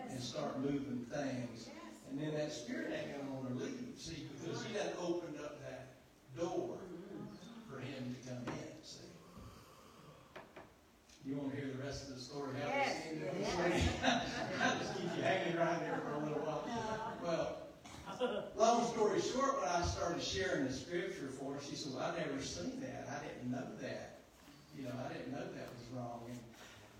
and 0.09 0.21
start 0.21 0.59
moving 0.59 1.05
things. 1.11 1.69
And 2.09 2.19
then 2.19 2.33
that 2.35 2.51
spirit 2.53 2.93
ain't 2.95 3.17
gonna 3.17 3.29
wanna 3.29 3.55
leave, 3.55 3.93
see, 3.97 4.27
because 4.39 4.63
he 4.63 4.73
done 4.73 4.87
opened 5.01 5.35
up 5.43 5.59
that 5.63 5.95
door 6.39 6.77
for 7.69 7.79
him 7.79 8.15
to 8.15 8.29
come 8.29 8.53
in, 8.53 8.83
see. 8.83 9.03
You 11.25 11.35
wanna 11.35 11.55
hear 11.55 11.69
the 11.75 11.83
rest 11.83 12.07
of 12.07 12.15
the 12.15 12.21
story? 12.21 12.53
how 12.61 12.69
Yes, 12.69 12.95
yes. 13.21 13.89
I'll 14.63 14.77
just 14.79 14.95
keep 14.95 15.17
you 15.17 15.23
hanging 15.23 15.57
around 15.57 15.81
there 15.81 15.99
for 16.05 16.21
a 16.21 16.23
little 16.23 16.39
while. 16.39 16.63
Well, 17.21 17.66
long 18.55 18.85
story 18.85 19.21
short, 19.21 19.61
when 19.61 19.69
I 19.69 19.81
started 19.81 20.21
sharing 20.21 20.67
the 20.67 20.73
scripture 20.73 21.29
for 21.39 21.53
her, 21.53 21.59
she 21.67 21.75
said, 21.75 21.93
well, 21.93 22.13
I 22.13 22.19
never 22.19 22.41
seen 22.41 22.79
that. 22.81 23.07
I 23.09 23.25
didn't 23.25 23.51
know 23.51 23.67
that. 23.81 24.19
You 24.77 24.83
know, 24.83 24.91
I 25.03 25.13
didn't 25.13 25.31
know 25.31 25.39
that 25.39 25.69
was 25.73 25.87
wrong. 25.95 26.21
And 26.29 26.39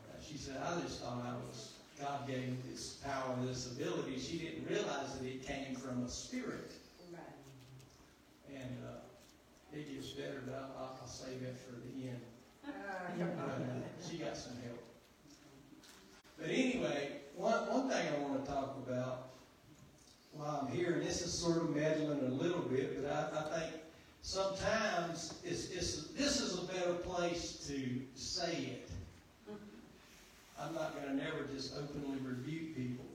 uh, 0.10 0.22
she 0.22 0.38
said, 0.38 0.58
I 0.62 0.80
just 0.82 1.02
thought 1.02 1.24
I 1.26 1.34
was, 1.48 1.74
God 2.00 2.28
gave 2.28 2.42
me 2.50 2.58
this 2.70 2.98
power, 3.06 3.36
this 3.46 3.72
ability. 3.72 4.20
She 4.20 4.38
didn't 4.38 4.68
realize 4.68 5.18
that 5.18 5.28
it 5.28 5.46
came 5.46 5.76
from 5.76 6.04
a 6.04 6.10
spirit. 6.10 6.72
Right. 7.12 8.56
And 8.56 8.78
uh, 8.86 9.78
it 9.78 9.94
gets 9.94 10.10
better, 10.10 10.42
but 10.46 10.74
I'll, 10.78 10.98
I'll 11.02 11.08
save 11.08 11.42
that 11.42 11.58
for 11.60 11.76
the 11.76 12.08
end. 12.08 12.22
Uh, 12.66 12.70
But, 13.18 13.62
uh, 13.64 14.10
she 14.10 14.18
got 14.18 14.36
some 14.36 14.54
help. 14.66 14.84
But 16.40 16.50
anyway, 16.50 17.12
one, 17.36 17.54
one 17.70 17.90
thing 17.90 18.06
I 18.08 18.20
want 18.20 18.44
to 18.44 18.52
talk 18.52 18.78
about 18.88 19.27
while 20.38 20.68
I'm 20.68 20.76
here, 20.76 20.94
and 20.94 21.04
this 21.04 21.22
is 21.22 21.34
sort 21.34 21.58
of 21.58 21.76
meddling 21.76 22.20
a 22.20 22.34
little 22.34 22.62
bit, 22.62 23.02
but 23.02 23.12
I, 23.12 23.40
I 23.40 23.60
think 23.60 23.82
sometimes 24.22 25.34
it's, 25.44 25.72
it's, 25.72 26.08
this 26.10 26.40
is 26.40 26.58
a 26.60 26.62
better 26.62 26.94
place 26.94 27.66
to 27.68 28.02
say 28.16 28.78
it. 28.78 28.90
I'm 30.60 30.74
not 30.74 30.96
going 30.96 31.18
to 31.18 31.24
never 31.24 31.44
just 31.54 31.76
openly 31.78 32.18
rebuke 32.20 32.76
people. 32.76 33.06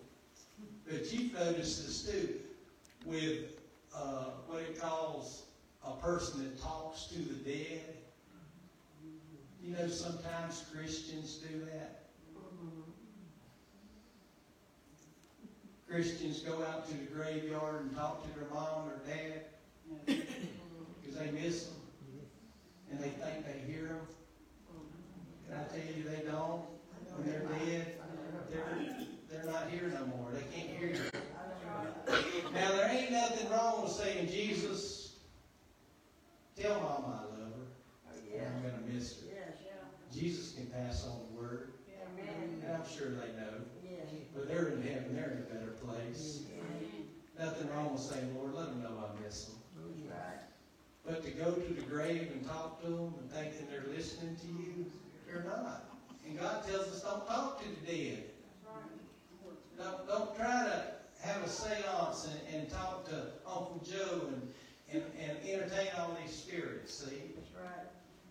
But 0.86 1.12
you've 1.12 1.32
noticed 1.32 1.86
this 1.86 2.10
too, 2.10 2.34
with 3.04 3.60
uh, 3.94 4.26
what 4.46 4.62
it 4.62 4.80
calls 4.80 5.42
a 5.84 5.92
person 5.92 6.44
that 6.44 6.60
talks 6.60 7.04
to 7.06 7.18
the 7.18 7.34
dead. 7.34 7.96
You 9.64 9.74
know, 9.74 9.88
sometimes 9.88 10.64
Christians 10.72 11.36
do 11.36 11.64
that. 11.66 12.01
Christians 15.92 16.40
go 16.40 16.64
out 16.64 16.88
to 16.88 16.94
the 16.94 17.04
graveyard 17.04 17.82
and 17.82 17.94
talk 17.94 18.22
to 18.22 18.38
their 18.38 18.48
mom 18.48 18.88
or 18.88 19.02
dad 19.06 19.42
because 20.06 21.18
they 21.18 21.30
miss 21.32 21.66
them 21.66 21.76
and 22.90 22.98
they 22.98 23.10
think 23.10 23.44
they 23.44 23.70
hear 23.70 23.88
them. 23.88 24.06
Can 25.46 25.58
I 25.58 25.64
tell 25.64 25.94
you 25.94 26.02
they 26.04 26.30
don't? 26.30 26.62
When 27.14 27.26
they're 27.26 27.40
dead, 27.40 27.96
they're, 28.50 29.04
they're 29.30 29.52
not 29.52 29.68
here 29.68 29.92
no 29.92 30.06
more. 30.16 30.30
They 30.32 30.56
can't 30.56 30.78
hear 30.78 30.88
you. 30.88 32.14
Now, 32.54 32.72
there 32.72 32.88
ain't 32.90 33.12
nothing 33.12 33.50
wrong 33.50 33.82
with 33.82 33.92
saying, 33.92 34.28
Jesus, 34.28 35.16
tell 36.58 36.80
mom 36.80 37.04
I 37.04 37.24
love 37.24 37.52
her. 37.52 38.46
I'm 38.46 38.62
going 38.62 38.82
to 38.82 38.94
miss 38.94 39.20
her. 39.20 39.26
Jesus 40.14 40.52
can 40.52 40.66
pass 40.66 41.06
on 41.06 41.18
the 41.18 41.40
word, 41.40 41.72
Amen. 42.18 42.62
and 42.66 42.76
I'm 42.76 42.88
sure 42.88 43.10
they 43.10 43.32
know. 43.38 43.60
Yes. 43.82 44.06
But 44.34 44.48
they're 44.48 44.68
in 44.68 44.82
heaven, 44.82 45.14
they're 45.14 45.32
in 45.32 45.38
a 45.38 45.52
Nothing 47.38 47.70
wrong 47.70 47.92
with 47.92 48.02
saying, 48.02 48.36
Lord, 48.36 48.54
let 48.54 48.66
them 48.66 48.82
know 48.82 48.90
I 49.02 49.24
miss 49.24 49.46
them. 49.46 49.56
But 51.04 51.24
to 51.24 51.30
go 51.32 51.52
to 51.52 51.74
the 51.74 51.82
grave 51.82 52.30
and 52.32 52.46
talk 52.46 52.80
to 52.82 52.88
them 52.88 53.14
and 53.20 53.30
thinking 53.30 53.66
they're 53.70 53.92
listening 53.94 54.36
to 54.36 54.46
you, 54.46 54.86
they're 55.26 55.44
not. 55.44 55.90
And 56.26 56.38
God 56.38 56.64
tells 56.66 56.86
us 56.88 57.02
don't 57.02 57.26
talk 57.26 57.60
to 57.60 57.68
the 57.68 57.92
dead. 57.92 58.24
Don't, 59.76 60.06
don't 60.06 60.36
try 60.36 60.64
to 60.64 60.84
have 61.22 61.42
a 61.42 61.48
seance 61.48 62.28
and, 62.28 62.54
and 62.54 62.70
talk 62.70 63.08
to 63.08 63.32
Uncle 63.46 63.82
Joe 63.84 64.28
and, 64.28 64.52
and, 64.92 65.02
and 65.18 65.38
entertain 65.48 65.88
all 65.98 66.16
these 66.22 66.32
spirits, 66.32 66.94
see? 66.94 67.16
That's 67.34 67.50
right. 67.56 67.86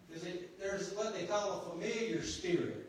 Because 0.07 0.27
there's 0.59 0.93
what 0.93 1.13
they 1.13 1.25
call 1.25 1.59
a 1.59 1.69
familiar 1.71 2.23
spirit. 2.23 2.87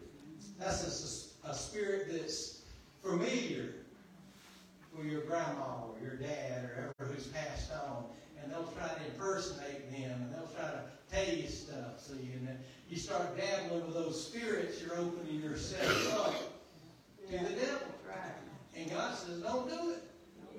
That's 0.58 1.32
a 1.44 1.54
spirit 1.54 2.06
that's 2.12 2.62
familiar 3.02 3.74
with 4.96 5.06
your 5.06 5.22
grandma 5.22 5.86
or 5.88 5.94
your 6.02 6.16
dad 6.16 6.64
or 6.64 6.94
whoever 6.98 7.14
who's 7.14 7.26
passed 7.28 7.72
on. 7.72 8.04
And 8.42 8.52
they'll 8.52 8.72
try 8.76 8.88
to 8.88 9.04
impersonate 9.12 9.90
them 9.92 10.22
and 10.22 10.34
they'll 10.34 10.50
try 10.56 10.70
to 10.70 10.82
tell 11.10 11.34
you 11.34 11.48
stuff. 11.48 12.00
See, 12.00 12.32
and 12.34 12.48
you 12.88 12.96
start 12.96 13.36
dabbling 13.36 13.86
with 13.86 13.94
those 13.94 14.26
spirits, 14.26 14.82
you're 14.82 14.98
opening 14.98 15.40
yourself 15.40 16.26
up 16.26 16.34
to 17.30 17.38
the 17.38 17.60
devil. 17.60 17.88
And 18.74 18.90
God 18.90 19.16
says, 19.16 19.38
don't 19.40 19.68
do 19.68 19.90
it. 19.90 20.02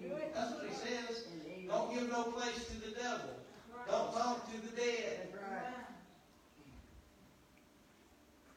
Do 0.01 0.15
it. 0.15 0.33
That's 0.33 0.53
what 0.53 0.65
He 0.67 0.73
says. 0.73 1.25
Don't 1.67 1.93
give 1.93 2.09
no 2.09 2.23
place 2.23 2.67
to 2.67 2.75
the 2.81 2.95
devil. 2.95 3.29
Don't 3.89 4.13
talk 4.13 4.51
to 4.51 4.61
the 4.61 4.75
dead. 4.75 5.29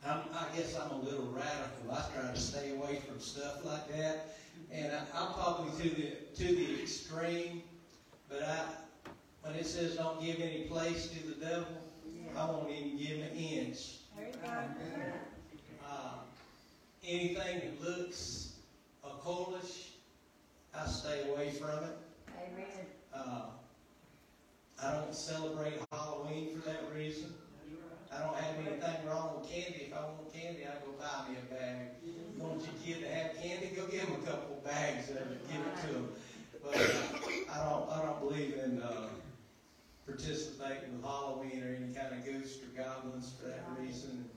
I'm, 0.06 0.20
I 0.32 0.56
guess 0.56 0.78
I'm 0.78 0.90
a 0.92 1.00
little 1.00 1.26
radical. 1.32 1.90
I 1.90 2.04
try 2.14 2.30
to 2.32 2.38
stay 2.38 2.70
away 2.70 3.00
from 3.06 3.18
stuff 3.18 3.64
like 3.64 3.88
that, 3.96 4.36
and 4.70 4.92
I, 4.92 4.98
I'm 5.14 5.32
probably 5.32 5.70
to 5.82 5.96
the 5.96 6.10
to 6.36 6.54
the 6.54 6.82
extreme. 6.82 7.62
But 8.28 8.42
I, 8.42 8.64
when 9.42 9.54
it 9.54 9.66
says 9.66 9.96
don't 9.96 10.20
give 10.20 10.40
any 10.40 10.64
place 10.64 11.08
to 11.08 11.26
the 11.26 11.34
devil, 11.44 11.66
I 12.36 12.46
won't 12.46 12.70
even 12.70 12.98
give 12.98 13.18
an 13.18 13.36
inch. 13.36 13.98
There. 14.16 15.12
Uh, 15.88 16.14
anything 17.06 17.60
that 17.60 17.88
looks 17.88 18.54
occultish, 19.04 19.90
I 20.74 20.86
stay 20.86 21.28
away 21.30 21.50
from 21.50 21.84
it. 21.84 21.98
Amen. 22.30 22.86
Uh, 23.14 23.46
I 24.82 24.92
don't 24.92 25.14
celebrate 25.14 25.74
Halloween 25.92 26.54
for 26.54 26.68
that 26.68 26.82
reason. 26.94 27.32
I 28.12 28.24
don't 28.24 28.36
have 28.36 28.54
anything 28.66 29.08
wrong 29.08 29.38
with 29.38 29.50
candy. 29.50 29.88
If 29.88 29.94
I 29.94 30.02
want 30.02 30.32
candy, 30.32 30.64
I 30.64 30.74
go 30.84 30.92
buy 30.98 31.28
me 31.28 31.36
a 31.38 31.54
bag. 31.54 31.96
Want 32.38 32.62
your 32.62 32.76
kid 32.84 33.02
to 33.02 33.08
have 33.14 33.34
candy, 33.42 33.72
go 33.74 33.86
give 33.86 34.02
him 34.02 34.20
a 34.22 34.26
couple 34.26 34.60
bags 34.64 35.10
of 35.10 35.16
it, 35.16 35.40
give 35.50 35.60
it 35.60 35.76
to 35.82 35.94
him. 35.96 36.08
But 36.62 36.76
uh, 36.76 37.52
I 37.52 37.70
don't, 37.70 37.90
I 37.90 38.02
don't 38.04 38.20
believe 38.20 38.54
in 38.62 38.82
uh, 38.82 39.08
participating 40.06 40.92
with 40.94 41.02
Halloween 41.02 41.62
or 41.62 41.74
any 41.74 41.92
kind 41.94 42.14
of 42.14 42.24
ghosts 42.24 42.58
or 42.62 42.70
goblins 42.76 43.32
for 43.40 43.48
that 43.48 43.64
reason. 43.78 44.28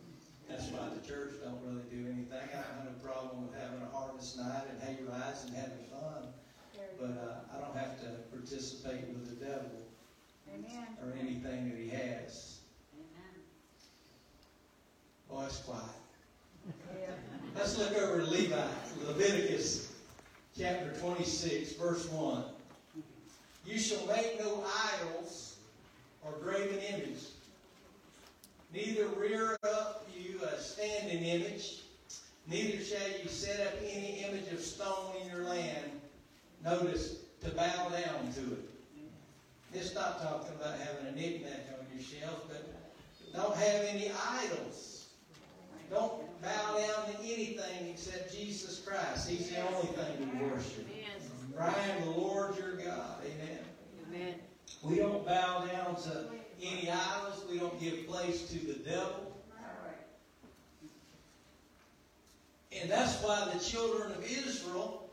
That's 0.49 0.67
why 0.69 0.89
the 0.89 1.05
church 1.07 1.33
don't 1.43 1.61
really 1.61 1.85
do 1.91 2.09
anything. 2.09 2.33
I 2.33 2.55
don't 2.55 2.65
have 2.65 2.85
no 2.85 3.07
problem 3.07 3.47
with 3.47 3.59
having 3.59 3.81
a 3.81 3.95
harvest 3.95 4.37
night 4.37 4.63
and 4.71 4.81
hay 4.81 4.97
rides 5.05 5.45
and 5.45 5.55
having 5.55 5.85
fun, 5.91 6.33
but 6.99 7.13
uh, 7.21 7.55
I 7.55 7.61
don't 7.61 7.77
have 7.77 7.99
to 8.01 8.07
participate 8.33 9.07
with 9.09 9.29
the 9.29 9.45
devil 9.45 9.85
Amen. 10.49 10.87
or 11.03 11.13
anything 11.19 11.69
that 11.69 11.77
he 11.77 11.89
has. 11.89 12.58
Boy, 15.29 15.43
it's 15.45 15.59
quiet. 15.59 15.83
Yeah. 16.99 17.11
Let's 17.55 17.77
look 17.77 17.95
over 17.97 18.19
to 18.19 18.25
Levi, 18.25 18.67
Leviticus 19.05 19.93
chapter 20.57 20.91
26, 20.99 21.73
verse 21.73 22.09
1. 22.09 22.43
You 23.65 23.77
shall 23.77 24.05
make 24.07 24.39
no 24.39 24.63
idols 24.93 25.57
or 26.23 26.33
graven 26.41 26.79
image, 26.93 27.19
neither 28.73 29.07
rear 29.09 29.55
up 29.63 30.07
you 30.17 30.39
a 30.43 30.59
standing 30.59 31.23
image, 31.23 31.81
neither 32.47 32.83
shall 32.83 33.07
you 33.21 33.29
set 33.29 33.59
up 33.67 33.73
any 33.83 34.25
image 34.27 34.51
of 34.51 34.59
stone 34.59 35.13
in 35.21 35.29
your 35.29 35.43
land. 35.45 35.91
Notice, 36.63 37.17
to 37.43 37.51
bow 37.51 37.89
down 37.89 38.33
to 38.33 38.41
it. 38.41 38.69
It's 39.73 39.93
not 39.93 40.21
talking 40.21 40.55
about 40.59 40.77
having 40.79 41.07
a 41.07 41.11
knickknack 41.11 41.67
on 41.77 41.85
your 41.93 42.03
shelf, 42.03 42.45
but 42.49 42.73
don't 43.33 43.55
have 43.55 43.85
any 43.85 44.11
idols. 44.11 44.98
Don't 45.89 46.41
bow 46.41 46.77
down 46.77 47.13
to 47.13 47.19
anything 47.23 47.89
except 47.89 48.35
Jesus 48.35 48.79
Christ. 48.79 49.29
He's 49.29 49.49
the 49.49 49.61
only 49.61 49.87
thing 49.87 50.39
we 50.39 50.45
worship. 50.45 50.87
Brian, 51.55 52.05
the 52.05 52.11
Lord 52.11 52.57
your 52.57 52.73
God. 52.77 53.17
Amen. 53.25 53.59
Amen. 54.07 54.35
We 54.83 54.95
don't 54.95 55.25
bow 55.25 55.65
down 55.65 55.95
to 56.03 56.25
any 56.61 56.89
idols. 56.89 57.43
We 57.49 57.57
don't 57.57 57.79
give 57.81 58.07
place 58.07 58.47
to 58.49 58.59
the 58.59 58.75
devil. 58.75 59.29
And 62.71 62.89
that's 62.89 63.21
why 63.23 63.49
the 63.51 63.59
children 63.59 64.11
of 64.11 64.23
Israel 64.23 65.09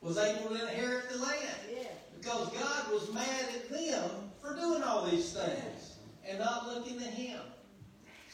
was 0.00 0.18
able 0.18 0.48
to 0.50 0.68
inherit 0.68 1.10
the 1.10 1.18
land. 1.18 1.58
Yeah. 1.70 1.82
Because 2.18 2.48
God 2.48 2.92
was 2.92 3.12
mad 3.12 3.46
at 3.54 3.70
them 3.70 4.10
for 4.40 4.54
doing 4.56 4.82
all 4.82 5.04
these 5.06 5.32
things 5.32 5.96
and 6.26 6.38
not 6.38 6.66
looking 6.66 6.98
to 6.98 7.04
Him. 7.04 7.40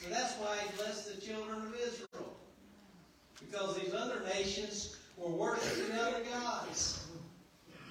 So 0.03 0.09
that's 0.09 0.35
why 0.35 0.57
He 0.57 0.77
blessed 0.77 1.15
the 1.15 1.21
children 1.27 1.59
of 1.59 1.75
Israel. 1.75 2.37
Because 3.41 3.79
these 3.79 3.95
other 3.95 4.23
nations 4.35 4.97
were 5.17 5.31
worshiping 5.31 5.93
other 5.99 6.23
gods, 6.33 7.07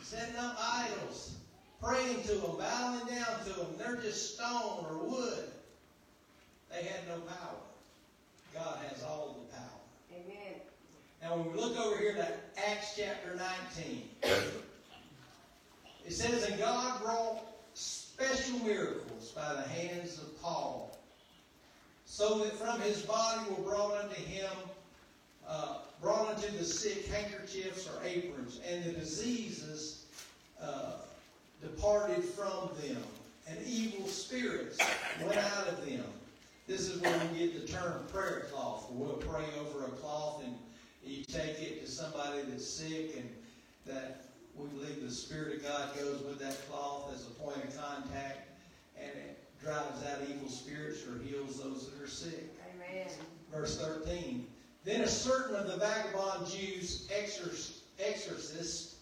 setting 0.01 0.35
up 0.37 0.57
idols, 0.59 1.35
praying 1.81 2.23
to 2.23 2.33
them, 2.33 2.57
bowing 2.57 3.05
down 3.07 3.45
to 3.45 3.53
them. 3.53 3.67
They're 3.77 3.97
just 3.97 4.35
stone 4.35 4.85
or 4.89 4.97
wood. 4.97 5.49
They 6.71 6.83
had 6.83 7.07
no 7.07 7.19
power. 7.21 7.59
God 8.53 8.79
has 8.89 9.03
all 9.03 9.37
the 9.39 9.55
power. 9.55 9.65
Amen. 10.13 10.59
Now, 11.21 11.35
when 11.35 11.51
we 11.51 11.59
look 11.59 11.77
over 11.77 11.97
here 11.97 12.13
to 12.15 12.27
Acts 12.69 12.95
chapter 12.97 13.35
19, 13.35 14.03
it 16.05 16.13
says, 16.13 16.49
And 16.49 16.59
God 16.59 17.03
wrought 17.03 17.43
special 17.73 18.59
miracles 18.59 19.31
by 19.35 19.53
the 19.53 19.61
hands 19.61 20.17
of 20.17 20.41
Paul, 20.41 20.88
so 22.09 22.39
that 22.39 22.53
from 22.53 22.81
his 22.81 23.03
body 23.03 23.39
were 23.51 23.69
brought 23.69 23.95
unto 24.03 24.15
him, 24.15 24.49
uh, 25.47 25.77
brought 26.01 26.27
unto 26.35 26.49
the 26.57 26.65
sick 26.65 27.07
handkerchiefs 27.07 27.87
or 27.87 28.03
aprons, 28.03 28.59
and 28.67 28.83
the 28.83 28.91
diseases 28.93 30.05
uh, 30.59 30.93
departed 31.61 32.23
from 32.23 32.71
them, 32.81 33.01
and 33.47 33.59
evil 33.63 34.07
spirits 34.07 34.79
went 35.21 35.37
out 35.37 35.67
of 35.67 35.85
them. 35.85 36.03
This 36.67 36.89
is 36.89 36.99
where 36.99 37.21
we 37.31 37.39
get 37.39 37.65
the 37.65 37.71
term 37.71 38.03
prayer 38.11 38.47
cloth. 38.51 38.87
We'll 38.91 39.13
pray 39.13 39.45
over 39.59 39.85
a 39.85 39.89
cloth 39.89 40.43
and 40.43 40.55
you 41.03 41.23
take 41.25 41.61
it 41.61 41.85
to 41.85 41.91
somebody 41.91 42.41
that's 42.47 42.67
sick 42.67 43.15
and 43.17 43.29
that 43.85 44.25
we 44.55 44.67
believe 44.69 45.01
the 45.01 45.11
Spirit 45.11 45.57
of 45.57 45.63
God 45.63 45.95
goes 45.95 46.21
with 46.23 46.39
that 46.39 46.57
cloth 46.69 47.11
as 47.13 47.27
a 47.27 47.29
point 47.31 47.57
of 47.57 47.79
contact 47.79 48.49
and 48.99 49.09
it 49.09 49.38
drives 49.61 50.03
out 50.05 50.19
evil 50.29 50.49
spirits 50.49 51.05
or 51.05 51.21
heals 51.23 51.61
those 51.61 51.89
that 51.89 52.03
are 52.03 52.07
sick. 52.07 52.49
Amen. 52.75 53.07
Verse 53.51 53.79
13. 53.79 54.47
Then 54.85 55.01
a 55.01 55.07
certain 55.07 55.55
of 55.55 55.67
the 55.67 55.77
vagabond 55.77 56.47
Jews, 56.47 57.07
exorc- 57.11 57.79
exorcists, 57.99 58.95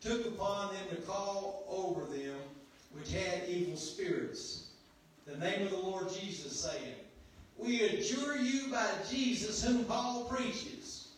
took 0.00 0.26
upon 0.26 0.74
them 0.74 0.84
to 0.90 0.96
call 1.02 1.64
over 1.68 2.04
them 2.04 2.36
which 2.92 3.12
had 3.12 3.48
evil 3.48 3.76
spirits, 3.76 4.70
the 5.26 5.36
name 5.38 5.62
of 5.62 5.70
the 5.70 5.76
Lord 5.76 6.08
Jesus, 6.12 6.58
saying, 6.58 6.94
We 7.56 7.82
adjure 7.82 8.36
you 8.36 8.70
by 8.70 8.88
Jesus 9.08 9.62
whom 9.62 9.84
Paul 9.84 10.24
preaches. 10.24 11.08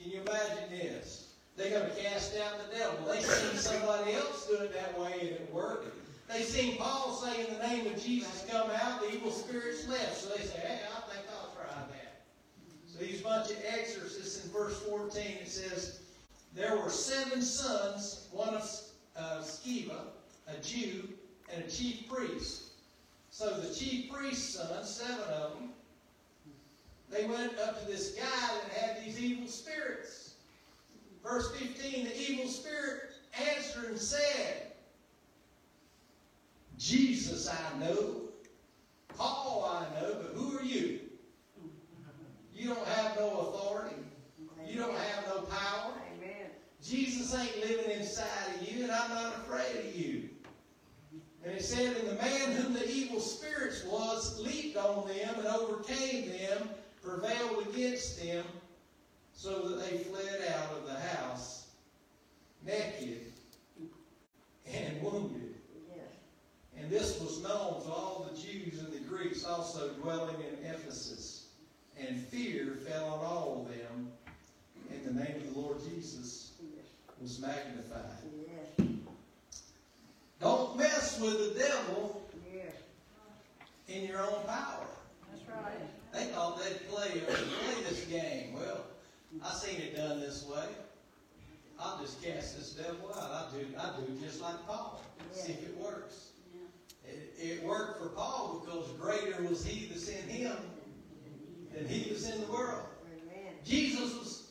Can 0.00 0.10
you 0.10 0.20
imagine 0.20 0.70
this? 0.70 1.28
They're 1.56 1.70
going 1.70 1.90
to 1.90 2.02
cast 2.02 2.36
out 2.36 2.70
the 2.70 2.76
devil. 2.76 3.06
They 3.06 3.22
seen 3.22 3.56
somebody 3.56 4.12
else 4.12 4.46
do 4.46 4.56
it 4.56 4.74
that 4.74 4.98
way 4.98 5.12
and 5.20 5.30
it 5.30 5.50
worked. 5.52 5.88
They 6.28 6.42
seen 6.42 6.76
Paul 6.76 7.12
say 7.14 7.46
in 7.46 7.54
the 7.54 7.66
name 7.66 7.86
of 7.86 8.02
Jesus 8.02 8.46
come 8.50 8.68
out, 8.70 9.00
the 9.00 9.14
evil 9.14 9.30
spirits 9.30 9.88
left. 9.88 10.16
So 10.16 10.30
they 10.30 10.42
say, 10.42 10.58
hey, 10.58 10.80
I 10.96 11.12
think 11.12 11.24
I'll 11.32 11.54
try 11.54 11.72
that. 11.74 12.22
So 12.86 12.98
these 12.98 13.20
bunch 13.20 13.50
of 13.50 13.58
exorcists 13.66 14.44
in 14.44 14.50
verse 14.50 14.80
14, 14.82 15.22
it 15.42 15.48
says, 15.48 16.00
There 16.54 16.76
were 16.76 16.90
seven 16.90 17.42
sons, 17.42 18.28
one 18.32 18.54
of 18.54 18.62
uh, 19.16 19.38
Sceva, 19.40 20.00
a 20.48 20.60
Jew, 20.62 21.08
and 21.54 21.64
a 21.64 21.68
chief 21.68 22.08
priest. 22.08 22.62
So 23.30 23.60
the 23.60 23.72
chief 23.72 24.10
priest's 24.10 24.54
sons, 24.54 24.88
seven 24.88 25.32
of 25.32 25.54
them, 25.54 25.70
they 27.10 27.24
went 27.26 27.56
up 27.58 27.80
to 27.80 27.86
this 27.86 28.16
guy 28.16 28.24
that 28.24 28.72
had 28.72 29.04
these 29.04 29.20
evil 29.20 29.46
spirits. 29.46 30.34
Verse 31.22 31.54
15, 31.56 32.04
the 32.04 32.20
evil 32.20 32.48
spirit 32.48 33.12
answered 33.38 33.90
and 33.90 33.98
said, 33.98 34.65
Jesus 36.78 37.48
I 37.48 37.78
know, 37.78 38.22
Paul 39.08 39.64
I 39.64 40.00
know, 40.00 40.14
but 40.20 40.32
who 40.34 40.58
are 40.58 40.62
you? 40.62 41.00
You 42.54 42.74
don't 42.74 42.88
have 42.88 43.16
no 43.16 43.28
authority. 43.28 43.96
You 44.66 44.80
don't 44.80 44.96
have 44.96 45.26
no 45.28 45.42
power. 45.42 45.92
Amen. 46.16 46.50
Jesus 46.82 47.34
ain't 47.34 47.56
living 47.58 47.98
inside 47.98 48.26
of 48.54 48.68
you, 48.68 48.84
and 48.84 48.92
I'm 48.92 49.10
not 49.10 49.34
afraid 49.36 49.86
of 49.86 49.96
you. 49.96 50.30
And 51.44 51.54
it 51.54 51.64
said, 51.64 51.96
And 51.96 52.08
the 52.08 52.22
man 52.22 52.52
whom 52.52 52.72
the 52.72 52.90
evil 52.90 53.20
spirits 53.20 53.84
was 53.84 54.38
leaped 54.40 54.76
on 54.76 55.06
them 55.06 55.34
and 55.38 55.46
overcame 55.46 56.30
them, 56.30 56.70
prevailed 57.02 57.66
against 57.68 58.22
them, 58.22 58.44
so 59.32 59.68
that 59.68 59.90
they 59.90 59.98
fled 59.98 60.52
out 60.58 60.76
of 60.78 60.86
the 60.86 60.98
house 60.98 61.66
naked 62.64 63.20
and 64.66 65.00
wounded. 65.02 65.45
And 66.86 66.94
this 66.94 67.20
was 67.20 67.42
known 67.42 67.82
to 67.82 67.88
all 67.88 68.30
the 68.30 68.40
Jews 68.40 68.78
and 68.78 68.92
the 68.92 69.00
Greeks 69.08 69.44
also 69.44 69.88
dwelling 69.94 70.36
in 70.36 70.70
Ephesus. 70.70 71.48
And 71.98 72.16
fear 72.28 72.76
fell 72.86 73.06
on 73.06 73.24
all 73.26 73.66
of 73.66 73.76
them, 73.76 74.12
and 74.92 75.04
the 75.04 75.20
name 75.20 75.34
of 75.34 75.52
the 75.52 75.58
Lord 75.58 75.78
Jesus 75.82 76.52
was 77.20 77.40
magnified. 77.40 78.92
Don't 80.40 80.78
mess 80.78 81.18
with 81.20 81.54
the 81.54 81.58
devil 81.58 82.22
in 83.88 84.06
your 84.06 84.20
own 84.20 84.44
power. 84.46 84.86
That's 85.32 85.48
right. 85.48 85.72
They 86.12 86.26
thought 86.26 86.62
they'd 86.62 86.88
play, 86.88 87.18
play 87.18 87.82
this 87.88 88.04
game. 88.04 88.54
Well, 88.54 88.84
I 89.42 89.52
seen 89.54 89.80
it 89.80 89.96
done 89.96 90.20
this 90.20 90.46
way. 90.46 90.66
I'll 91.80 91.98
just 92.00 92.22
cast 92.22 92.56
this 92.56 92.74
devil 92.74 93.12
out. 93.12 93.32
I 93.32 93.58
do, 93.58 93.66
I 93.76 93.90
do 93.98 94.24
just 94.24 94.40
like 94.40 94.64
Paul. 94.68 95.02
See 95.32 95.50
if 95.50 95.64
it 95.64 95.76
works. 95.78 96.28
It, 97.08 97.34
it 97.38 97.64
worked 97.64 98.00
for 98.00 98.08
Paul 98.10 98.62
because 98.64 98.90
greater 99.00 99.42
was 99.42 99.64
he 99.64 99.86
that's 99.86 100.08
in 100.08 100.28
him 100.28 100.56
than 101.74 101.86
he 101.86 102.12
was 102.12 102.28
in 102.28 102.40
the 102.40 102.46
world. 102.46 102.86
Amen. 103.06 103.54
Jesus 103.64 104.14
was 104.14 104.50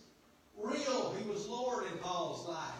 real. 0.61 1.13
He 1.13 1.29
was 1.29 1.47
Lord 1.47 1.85
in 1.91 1.97
Paul's 1.99 2.47
life. 2.47 2.71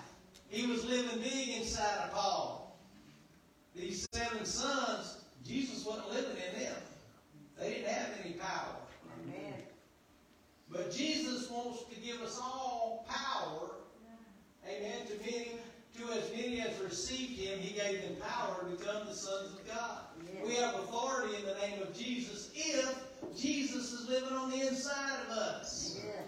He 0.47 0.67
was 0.67 0.85
living 0.85 1.21
big 1.21 1.49
inside 1.49 2.05
of 2.05 2.11
Paul. 2.11 2.77
These 3.75 4.07
seven 4.13 4.45
sons, 4.45 5.17
Jesus 5.45 5.85
wasn't 5.85 6.09
living 6.11 6.37
in 6.53 6.63
them. 6.63 6.75
They 7.59 7.69
didn't 7.71 7.89
have 7.89 8.09
any 8.23 8.33
power. 8.33 8.75
Amen. 9.23 9.53
But 10.69 10.91
Jesus 10.91 11.49
wants 11.49 11.83
to 11.93 11.99
give 11.99 12.21
us 12.21 12.39
all 12.41 13.05
power. 13.09 13.71
Amen. 14.67 15.07
To 15.07 15.31
many, 15.31 15.51
to 15.97 16.11
as 16.11 16.31
many 16.31 16.61
as 16.61 16.77
received 16.79 17.39
him, 17.39 17.59
he 17.59 17.73
gave 17.73 18.01
them 18.01 18.15
power 18.21 18.63
to 18.63 18.77
become 18.77 19.05
the 19.07 19.13
sons 19.13 19.53
of 19.53 19.67
God. 19.67 19.99
Yes. 20.25 20.45
We 20.45 20.55
have 20.55 20.75
authority 20.75 21.35
in 21.35 21.45
the 21.45 21.55
name 21.67 21.81
of 21.81 21.95
Jesus 21.97 22.51
if 22.53 22.95
Jesus 23.37 23.91
is 23.93 24.09
living 24.09 24.33
on 24.33 24.51
the 24.51 24.67
inside 24.67 25.19
of 25.25 25.37
us. 25.37 26.01
Yes. 26.03 26.27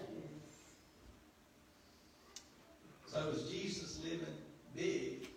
So 3.08 3.30
is 3.30 3.50
Jesus 3.50 4.00
living 4.04 4.28
big 4.76 5.28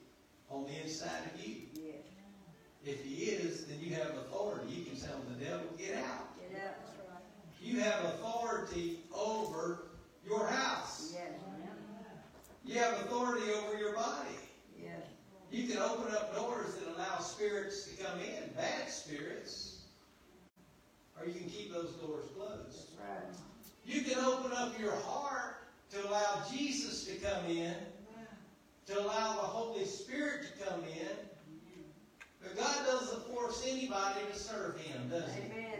on 0.51 0.65
the 0.65 0.83
inside 0.83 1.31
of 1.35 1.45
you? 1.45 1.57
Yes. 1.75 1.95
If 2.85 3.05
he 3.05 3.25
is, 3.25 3.67
then 3.67 3.79
you 3.81 3.95
have 3.95 4.11
authority. 4.11 4.73
You 4.73 4.85
can 4.85 4.97
tell 4.97 5.21
the 5.29 5.45
devil, 5.45 5.67
get 5.79 5.97
out. 5.97 6.37
Get 6.39 6.59
right. 6.59 6.75
You 7.61 7.81
have 7.81 8.05
authority 8.05 9.01
over 9.13 9.91
your 10.27 10.47
house. 10.47 11.13
Yes. 11.15 11.50
You 12.65 12.79
have 12.79 12.95
authority 13.01 13.47
over 13.53 13.79
your 13.79 13.95
body. 13.95 14.37
Yes. 14.81 15.03
You 15.51 15.67
can 15.67 15.79
open 15.79 16.15
up 16.15 16.35
doors 16.37 16.75
that 16.77 16.95
allow 16.95 17.19
spirits 17.19 17.87
to 17.87 18.03
come 18.03 18.19
in, 18.21 18.51
bad 18.57 18.89
spirits, 18.89 19.83
or 21.19 21.27
you 21.27 21.33
can 21.33 21.49
keep 21.49 21.73
those 21.73 21.91
doors 21.95 22.27
closed. 22.37 22.91
Right. 22.99 23.35
You 23.85 24.03
can 24.03 24.23
open 24.25 24.53
up 24.53 24.79
your 24.79 24.95
heart 24.95 25.57
to 25.91 26.09
allow 26.09 26.45
Jesus 26.53 27.05
to 27.07 27.17
come 27.17 27.47
in, 27.47 27.75
to 28.87 29.01
allow 29.01 29.35
the 29.35 29.47
Holy 29.47 29.85
Spirit 29.85 30.43
to 30.43 30.65
come 30.65 30.85
in. 30.85 31.17
But 32.43 32.57
God 32.57 32.87
doesn't 32.87 33.27
force 33.35 33.67
anybody 33.69 34.21
to 34.33 34.39
serve 34.39 34.79
Him, 34.81 35.09
does 35.11 35.35
He? 35.35 35.43
Amen. 35.53 35.71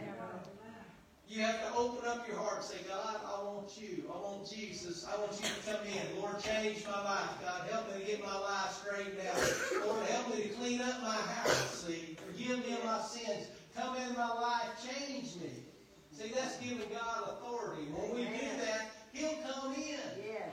You 1.31 1.39
have 1.43 1.61
to 1.61 1.77
open 1.77 2.05
up 2.09 2.27
your 2.27 2.35
heart 2.35 2.57
and 2.57 2.65
say, 2.65 2.77
God, 2.89 3.15
I 3.23 3.41
want 3.41 3.71
you. 3.79 4.03
I 4.13 4.17
want 4.17 4.51
Jesus. 4.51 5.07
I 5.07 5.17
want 5.17 5.31
you 5.39 5.47
to 5.47 5.71
come 5.71 5.87
in. 5.87 6.21
Lord, 6.21 6.43
change 6.43 6.83
my 6.85 7.01
life. 7.01 7.29
God, 7.41 7.69
help 7.71 7.87
me 7.87 8.01
to 8.01 8.05
get 8.05 8.21
my 8.21 8.37
life 8.37 8.83
straightened 8.83 9.15
out. 9.31 9.87
Lord, 9.87 10.05
help 10.07 10.35
me 10.35 10.43
to 10.43 10.49
clean 10.49 10.81
up 10.81 11.01
my 11.01 11.15
house. 11.15 11.85
See, 11.87 12.17
forgive 12.27 12.59
me 12.67 12.73
of 12.73 12.83
my 12.83 12.99
sins. 12.99 13.47
Come 13.77 13.95
in 13.95 14.13
my 14.13 14.27
life. 14.27 14.75
Change 14.83 15.35
me. 15.39 15.63
See, 16.11 16.33
that's 16.35 16.57
giving 16.57 16.83
God 16.91 17.23
authority. 17.29 17.83
When 17.95 18.13
we 18.13 18.25
do 18.25 18.47
that, 18.65 18.91
He'll 19.13 19.39
come 19.47 19.73
in. 19.75 20.03
Yes. 20.27 20.51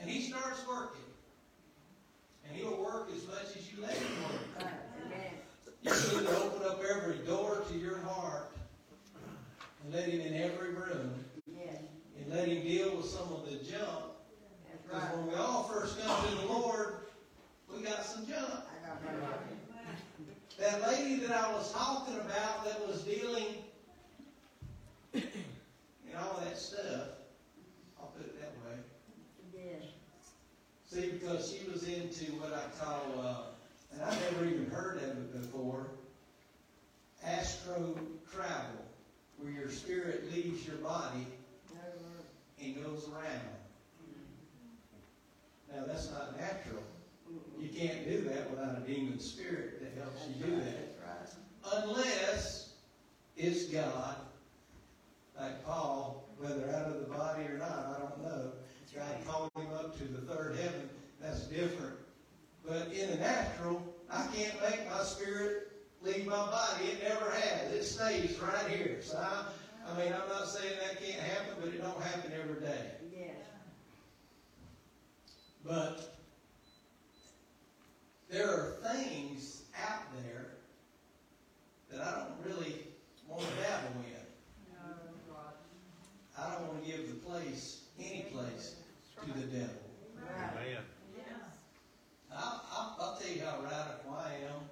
And 0.00 0.08
He 0.08 0.22
starts 0.22 0.66
working. 0.66 1.04
And 2.48 2.56
He'll 2.56 2.82
work 2.82 3.10
as 3.14 3.26
much 3.26 3.54
as 3.58 3.70
you 3.70 3.82
let 3.82 3.92
Him 3.92 4.22
work. 4.22 4.64
Right. 4.64 5.32
You 5.82 5.90
need 5.90 6.26
to 6.28 6.36
open 6.38 6.66
up 6.66 6.80
every 6.82 7.18
door 7.26 7.62
to 7.68 7.76
your 7.76 7.98
heart 7.98 8.51
and 9.82 9.94
let 9.94 10.08
Him 10.08 10.20
in 10.20 10.34
every 10.34 10.70
room 10.70 11.24
Yes. 11.46 11.76
and 12.18 12.32
let 12.32 12.48
Him 12.48 12.62
deal 12.62 12.96
with 12.96 13.06
some 13.06 13.32
of 13.32 13.44
the 13.46 13.56
junk. 13.56 14.04
Because 14.84 15.02
right. 15.02 15.16
when 15.16 15.28
we 15.28 15.34
all 15.34 15.64
first 15.64 16.00
come 16.00 16.28
to 16.28 16.34
the 16.36 16.46
Lord, 16.46 16.94
we 17.72 17.82
got 17.82 18.04
some 18.04 18.26
junk. 18.26 18.48
Got 18.48 19.40
That 20.58 20.88
lady 20.88 21.16
that 21.26 21.32
I 21.32 21.52
was 21.52 21.72
talking 21.72 22.14
about 22.16 22.64
that 22.64 22.86
was 22.86 23.02
dealing 23.02 23.46
and 26.12 26.20
all 26.20 26.40
that 26.44 26.56
stuff, 26.56 27.08
I'll 27.98 28.08
put 28.08 28.26
it 28.26 28.40
that 28.40 28.52
way. 28.64 28.78
Yes. 29.54 29.82
See, 30.88 31.10
because 31.10 31.50
she 31.50 31.70
was 31.70 31.88
into 31.88 32.32
what 32.32 32.52
I 32.52 32.84
call, 32.84 33.02
uh, 33.20 33.94
and 33.94 34.02
I've 34.02 34.20
never 34.32 34.44
even 34.44 34.70
heard 34.70 34.98
of 34.98 35.02
it 35.04 35.32
before, 35.40 35.86
astral 37.24 37.98
travel, 38.32 38.84
where 39.42 39.52
your 39.52 39.70
spirit 39.70 40.32
leaves 40.32 40.66
your 40.66 40.76
body 40.76 41.26
and 42.62 42.76
goes 42.76 43.08
around. 43.12 43.40
Now, 45.74 45.84
that's 45.86 46.10
not 46.10 46.38
natural. 46.38 46.82
You 47.58 47.68
can't 47.68 48.06
do 48.08 48.20
that 48.22 48.50
without 48.50 48.78
a 48.78 48.80
demon 48.80 49.18
spirit 49.18 49.80
that 49.80 50.00
helps 50.00 50.26
you 50.28 50.44
do 50.44 50.56
that. 50.56 50.92
Unless 51.74 52.74
it's 53.36 53.64
God, 53.66 54.16
like 55.38 55.64
Paul, 55.64 56.28
whether 56.38 56.68
out 56.74 56.86
of 56.86 57.00
the 57.00 57.14
body 57.14 57.44
or 57.44 57.58
not, 57.58 57.96
I 57.96 58.00
don't 58.00 58.22
know. 58.22 58.52
God 58.94 59.26
called 59.26 59.50
him 59.56 59.72
up 59.72 59.96
to 59.98 60.04
the 60.04 60.20
third 60.20 60.56
heaven. 60.56 60.88
That's 61.20 61.44
different. 61.44 61.94
But 62.66 62.92
in 62.92 63.10
the 63.10 63.16
natural, 63.16 63.82
I 64.10 64.26
can't 64.34 64.60
make 64.60 64.88
my 64.90 65.02
spirit 65.02 65.71
leave 66.04 66.26
my 66.26 66.32
body. 66.32 66.84
It 66.84 67.02
never 67.02 67.30
has. 67.30 67.72
It 67.72 67.84
stays 67.84 68.38
right 68.40 68.70
here. 68.70 68.98
So 69.02 69.18
I, 69.18 69.46
I 69.90 69.98
mean, 69.98 70.12
I'm 70.12 70.28
not 70.28 70.48
saying 70.48 70.74
that 70.82 71.02
can't 71.02 71.20
happen, 71.20 71.54
but 71.60 71.68
it 71.68 71.82
don't 71.82 72.02
happen 72.02 72.32
every 72.38 72.60
day. 72.60 72.90
Yes. 73.16 73.36
But 75.64 76.16
there 78.30 78.48
are 78.48 78.76
things 78.92 79.62
out 79.80 80.02
there 80.22 80.46
that 81.90 82.00
I 82.00 82.20
don't 82.20 82.44
really 82.44 82.76
want 83.28 83.42
to 83.42 83.48
dabble 83.62 84.00
in. 84.00 84.74
No, 84.74 84.94
God. 85.30 85.54
I 86.38 86.54
don't 86.54 86.68
want 86.68 86.84
to 86.84 86.90
give 86.90 87.08
the 87.08 87.26
place, 87.26 87.82
any 87.98 88.26
place, 88.32 88.76
to 89.20 89.38
the 89.38 89.46
devil. 89.46 89.68
Right. 90.16 90.56
Amen. 90.58 90.82
I'll, 92.34 92.64
I'll, 92.72 92.96
I'll 92.98 93.16
tell 93.16 93.30
you 93.30 93.42
how 93.42 93.60
radical 93.62 94.14
I 94.14 94.32
am. 94.48 94.62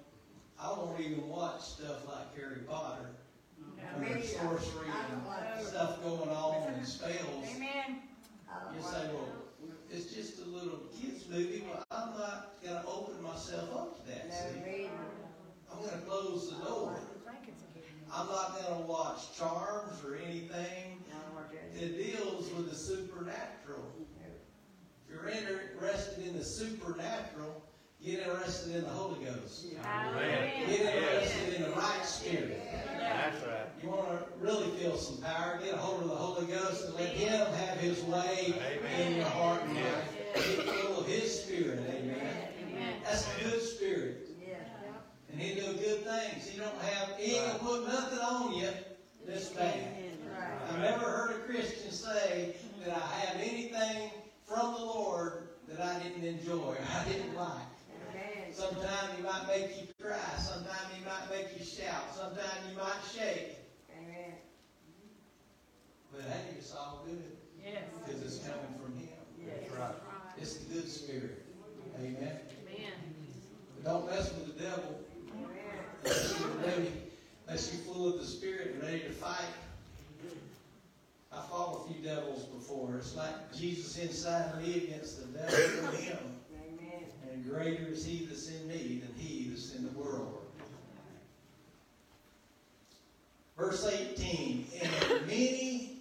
I 0.81 0.83
won't 0.83 0.99
even 0.99 1.27
watch 1.27 1.61
stuff 1.61 2.07
like 2.07 2.35
Harry 2.35 2.61
Potter, 2.67 3.11
Me 3.99 4.07
where 4.07 4.23
sorcery 4.23 4.87
and 4.89 5.67
stuff 5.67 6.01
going 6.01 6.29
on 6.29 6.73
and 6.73 6.87
spells. 6.87 7.45
Amen. 7.55 7.99
You 8.75 8.81
say, 8.81 9.09
well, 9.13 9.29
it's 9.91 10.11
just 10.11 10.41
a 10.41 10.45
little 10.45 10.79
kids 10.99 11.25
movie. 11.29 11.63
Well, 11.67 11.83
I'm 11.91 12.17
not 12.17 12.55
going 12.63 12.81
to 12.81 12.87
open 12.87 13.21
myself 13.21 13.71
up 13.75 13.99
to 13.99 14.11
that. 14.11 14.33
See. 14.33 14.89
I'm 15.71 15.77
going 15.77 15.91
to 15.91 15.97
close 15.97 16.49
the 16.49 16.65
door. 16.65 16.99
I 17.27 17.31
think 17.31 17.49
it's 17.49 17.61
a 17.61 17.77
good 17.77 17.85
I'm 18.11 18.27
not 18.27 18.59
going 18.59 18.81
to 18.81 18.87
watch 18.87 19.37
Charmed 19.37 19.91
or 20.03 20.15
anything 20.15 21.03
I 21.11 21.21
don't 21.21 21.35
watch 21.35 21.53
it. 21.53 21.79
that 21.79 21.95
deals 21.95 22.51
with 22.53 22.71
the 22.71 22.75
supernatural. 22.75 23.85
If 25.07 25.13
you're 25.13 25.29
interested 25.29 26.25
in 26.25 26.37
the 26.37 26.43
supernatural, 26.43 27.60
get 28.03 28.19
interested 28.19 28.75
in 28.75 28.81
the 28.83 28.89
Holy 28.89 29.23
Ghost. 29.23 29.65
Amen. 29.85 30.67
Get 30.67 30.95
interested 30.95 31.55
in 31.55 31.61
the 31.63 31.69
right 31.69 32.05
spirit. 32.05 32.61
That's 32.97 33.45
right. 33.45 33.67
You 33.81 33.89
want 33.89 34.09
to 34.09 34.25
really 34.39 34.69
feel 34.77 34.97
some 34.97 35.17
power, 35.17 35.59
get 35.63 35.73
a 35.73 35.77
hold 35.77 36.03
of 36.03 36.09
the 36.09 36.15
Holy 36.15 36.47
Ghost 36.47 36.85
and 36.85 36.95
let 36.95 37.09
Him 37.09 37.45
have 37.53 37.77
His 37.77 38.01
way 38.03 38.53
in 38.99 39.15
your 39.15 39.25
heart 39.25 39.61
and 39.63 39.75
life. 39.75 40.17
Get 40.35 40.65
full 40.65 40.99
of 41.01 41.07
His 41.07 41.43
Spirit, 41.43 41.79
amen. 41.89 42.37
Amen. 42.63 42.93
That's 43.03 43.27
a 43.37 43.43
good 43.43 43.61
spirit. 43.61 44.29
Yes. 44.39 44.57
And 45.31 45.39
He'll 45.39 45.73
do 45.73 45.79
good 45.79 46.03
things. 46.03 46.47
He 46.47 46.59
don't 46.59 46.77
have, 46.81 47.17
He 47.17 47.35
ain't 47.35 47.59
gonna 47.59 47.59
put 47.59 47.87
nothing 47.87 48.19
on 48.19 48.53
you 48.55 48.69
that's 49.27 49.49
bad. 49.49 49.75
Right. 50.29 50.69
I've 50.69 50.79
never 50.79 51.05
heard 51.05 51.31
a 51.35 51.39
Christian 51.39 51.91
say 51.91 52.55
that 52.85 52.95
I 52.95 53.19
have 53.19 53.41
anything 53.41 54.09
from 54.47 54.73
the 54.73 54.79
Lord 54.79 55.49
that 55.67 55.79
I 55.79 55.99
didn't 55.99 56.23
enjoy, 56.23 56.59
or 56.59 56.77
I 56.99 57.07
didn't 57.09 57.35
like. 57.35 57.70
Amen. 58.61 58.75
Sometimes 58.75 59.17
He 59.17 59.23
might 59.23 59.47
make 59.47 59.69
you 59.81 59.87
cry. 60.03 60.17
Sometimes 60.37 60.87
He 60.97 61.03
might 61.05 61.29
make 61.29 61.47
you 61.59 61.65
shout. 61.65 62.15
Sometimes 62.15 62.59
you 62.69 62.77
might 62.77 63.01
shake. 63.13 63.57
Amen. 63.97 64.33
But 66.11 66.21
hey, 66.21 66.55
it's 66.57 66.73
all 66.75 67.03
good 67.05 67.21
Yes. 67.63 67.83
because 68.05 68.21
it's 68.23 68.39
coming 68.39 68.73
from 68.81 68.97
Him. 68.97 69.07
Yes. 69.39 69.71
right. 69.79 69.95
It's 70.37 70.55
the 70.57 70.73
good 70.73 70.89
spirit. 70.89 71.45
Amen. 71.99 72.15
Amen. 72.17 72.91
But 73.75 73.83
don't 73.83 74.05
mess 74.09 74.31
with 74.33 74.57
the 74.57 74.63
devil 74.63 74.99
Amen. 75.35 75.49
unless 76.03 76.39
you're 76.39 76.49
ready, 76.65 76.91
unless 77.47 77.73
you're 77.73 77.93
full 77.93 78.07
of 78.13 78.19
the 78.19 78.25
spirit 78.25 78.73
and 78.73 78.83
ready 78.83 78.99
to 79.01 79.11
fight. 79.11 79.45
I 81.33 81.41
fought 81.49 81.85
a 81.87 81.93
few 81.93 82.03
devils 82.03 82.43
before. 82.45 82.95
It's 82.97 83.15
like 83.15 83.53
Jesus 83.55 83.97
inside 83.99 84.61
me 84.61 84.87
against 84.89 85.21
the 85.21 85.37
devil 85.39 85.89
in 85.95 86.01
him. 86.03 86.17
And 87.41 87.49
greater 87.49 87.87
is 87.87 88.05
he 88.05 88.25
that's 88.25 88.49
in 88.49 88.67
me 88.67 89.01
than 89.03 89.13
he 89.17 89.47
that's 89.49 89.73
in 89.73 89.83
the 89.83 89.91
world. 89.91 90.45
Verse 93.57 93.85
18, 93.85 94.67
and 94.81 95.27
many 95.27 95.97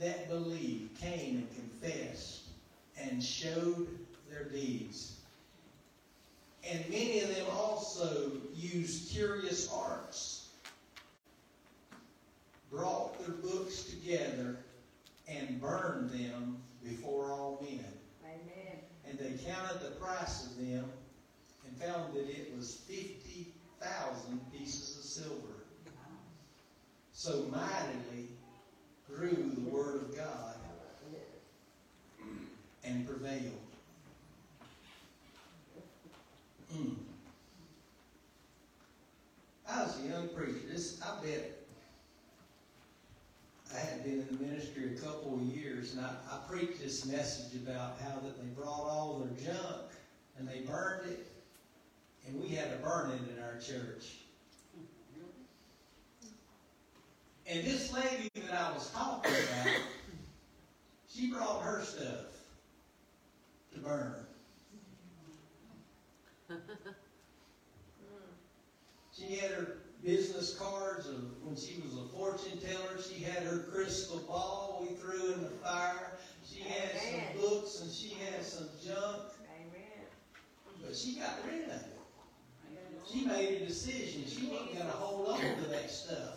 that 0.00 0.28
believed 0.28 0.98
came 1.00 1.36
and 1.36 1.48
confessed 1.54 2.42
and 3.00 3.22
showed 3.22 3.88
their 4.30 4.44
deeds. 4.44 5.20
And 6.68 6.80
many 6.88 7.20
of 7.20 7.34
them 7.34 7.46
also 7.52 8.32
used 8.54 9.10
curious 9.10 9.72
arts, 9.72 10.48
brought 12.70 13.18
their 13.20 13.34
books 13.36 13.84
together, 13.84 14.56
and 15.28 15.60
burned 15.60 16.10
them 16.10 16.58
before 16.84 17.30
all 17.30 17.58
men. 17.62 17.84
Amen. 18.24 18.78
And 19.08 19.18
they 19.18 19.42
counted 19.44 19.80
the 19.80 19.90
price 19.92 20.46
of 20.46 20.56
them 20.58 20.84
and 21.66 21.76
found 21.76 22.14
that 22.14 22.28
it 22.28 22.52
was 22.56 22.74
50,000 22.88 24.52
pieces 24.52 24.98
of 24.98 25.04
silver. 25.04 25.54
So 27.12 27.46
mightily 27.50 28.28
grew 29.08 29.52
the 29.54 29.70
word 29.70 30.02
of 30.02 30.16
God 30.16 30.54
and 32.84 33.06
prevailed. 33.06 33.52
Mm. 36.74 36.94
I 39.68 39.82
was 39.82 39.98
a 40.00 40.08
young 40.08 40.28
preacher. 40.28 40.60
This, 40.70 41.00
I 41.02 41.22
bet 41.22 41.57
years, 45.88 45.96
and 45.96 46.04
I, 46.04 46.10
I 46.34 46.38
preached 46.48 46.80
this 46.80 47.06
message 47.06 47.60
about 47.62 47.98
how 48.00 48.20
that 48.20 48.40
they 48.40 48.48
brought 48.48 48.88
all 48.88 49.18
their 49.18 49.52
junk 49.52 49.92
and 50.38 50.48
they 50.48 50.60
burned 50.60 51.08
it, 51.10 51.26
and 52.26 52.40
we 52.40 52.48
had 52.48 52.70
to 52.72 52.78
burn 52.78 53.10
it 53.10 53.20
in 53.36 53.42
our 53.42 53.58
church. 53.60 54.18
And 57.46 57.64
this 57.64 57.92
lady 57.92 58.28
that 58.34 58.52
I 58.52 58.72
was 58.72 58.90
talking 58.90 59.32
about, 59.32 59.74
she 61.10 61.30
brought 61.32 61.62
her 61.62 61.82
stuff 61.82 62.26
to 63.74 63.80
burn. 63.80 64.14
She 69.18 69.34
had 69.34 69.50
her 69.50 69.78
business 70.04 70.56
cards 70.58 71.08
of 71.08 71.16
when 71.42 71.56
she 71.56 71.80
was 71.82 71.94
a 71.94 72.08
fortune 72.16 72.58
teller. 72.58 73.00
She 73.02 73.22
had 73.22 73.42
her 73.44 73.58
crystal 73.72 74.18
ball 74.28 74.86
we 74.88 74.94
threw 74.96 75.32
in 75.34 75.42
the 75.42 75.50
fire. 75.62 76.12
She 76.44 76.62
had 76.62 76.90
some 77.00 77.40
books 77.40 77.80
and 77.82 77.90
she 77.90 78.14
had 78.24 78.44
some 78.44 78.68
junk, 78.84 79.22
Amen. 79.56 80.06
but 80.82 80.96
she 80.96 81.14
got 81.14 81.38
rid 81.46 81.64
of 81.64 81.70
it. 81.70 81.98
She 83.10 83.24
made 83.24 83.62
a 83.62 83.66
decision. 83.66 84.24
She 84.26 84.46
wasn't 84.46 84.74
going 84.74 84.86
to 84.86 84.92
hold 84.92 85.28
on 85.28 85.40
to 85.40 85.70
that 85.70 85.90
stuff. 85.90 86.34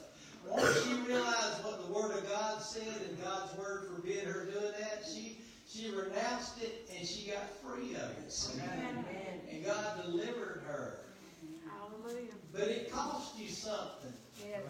Once 0.48 0.84
she 0.84 0.94
realized 1.02 1.64
what 1.64 1.86
the 1.86 1.94
Word 1.94 2.18
of 2.18 2.28
God 2.30 2.62
said 2.62 3.08
and 3.10 3.22
God's 3.22 3.58
Word 3.58 3.88
forbid 3.94 4.24
her 4.24 4.46
doing 4.46 4.74
that, 4.80 5.04
she 5.06 5.38
she 5.68 5.90
renounced 5.90 6.62
it 6.62 6.90
and 6.98 7.08
she 7.08 7.30
got 7.30 7.50
free 7.62 7.96
of 7.96 8.12
it. 8.12 8.32
see? 8.32 8.60
Amen. 8.60 9.06
And 9.52 9.66
God 9.66 10.04
delivered 10.04 10.64
her. 10.68 11.00
Hallelujah. 11.70 12.32
But 12.54 12.68
it 12.68 12.92
cost 12.92 13.40
you 13.40 13.48
something. 13.50 14.14
Yes. 14.40 14.62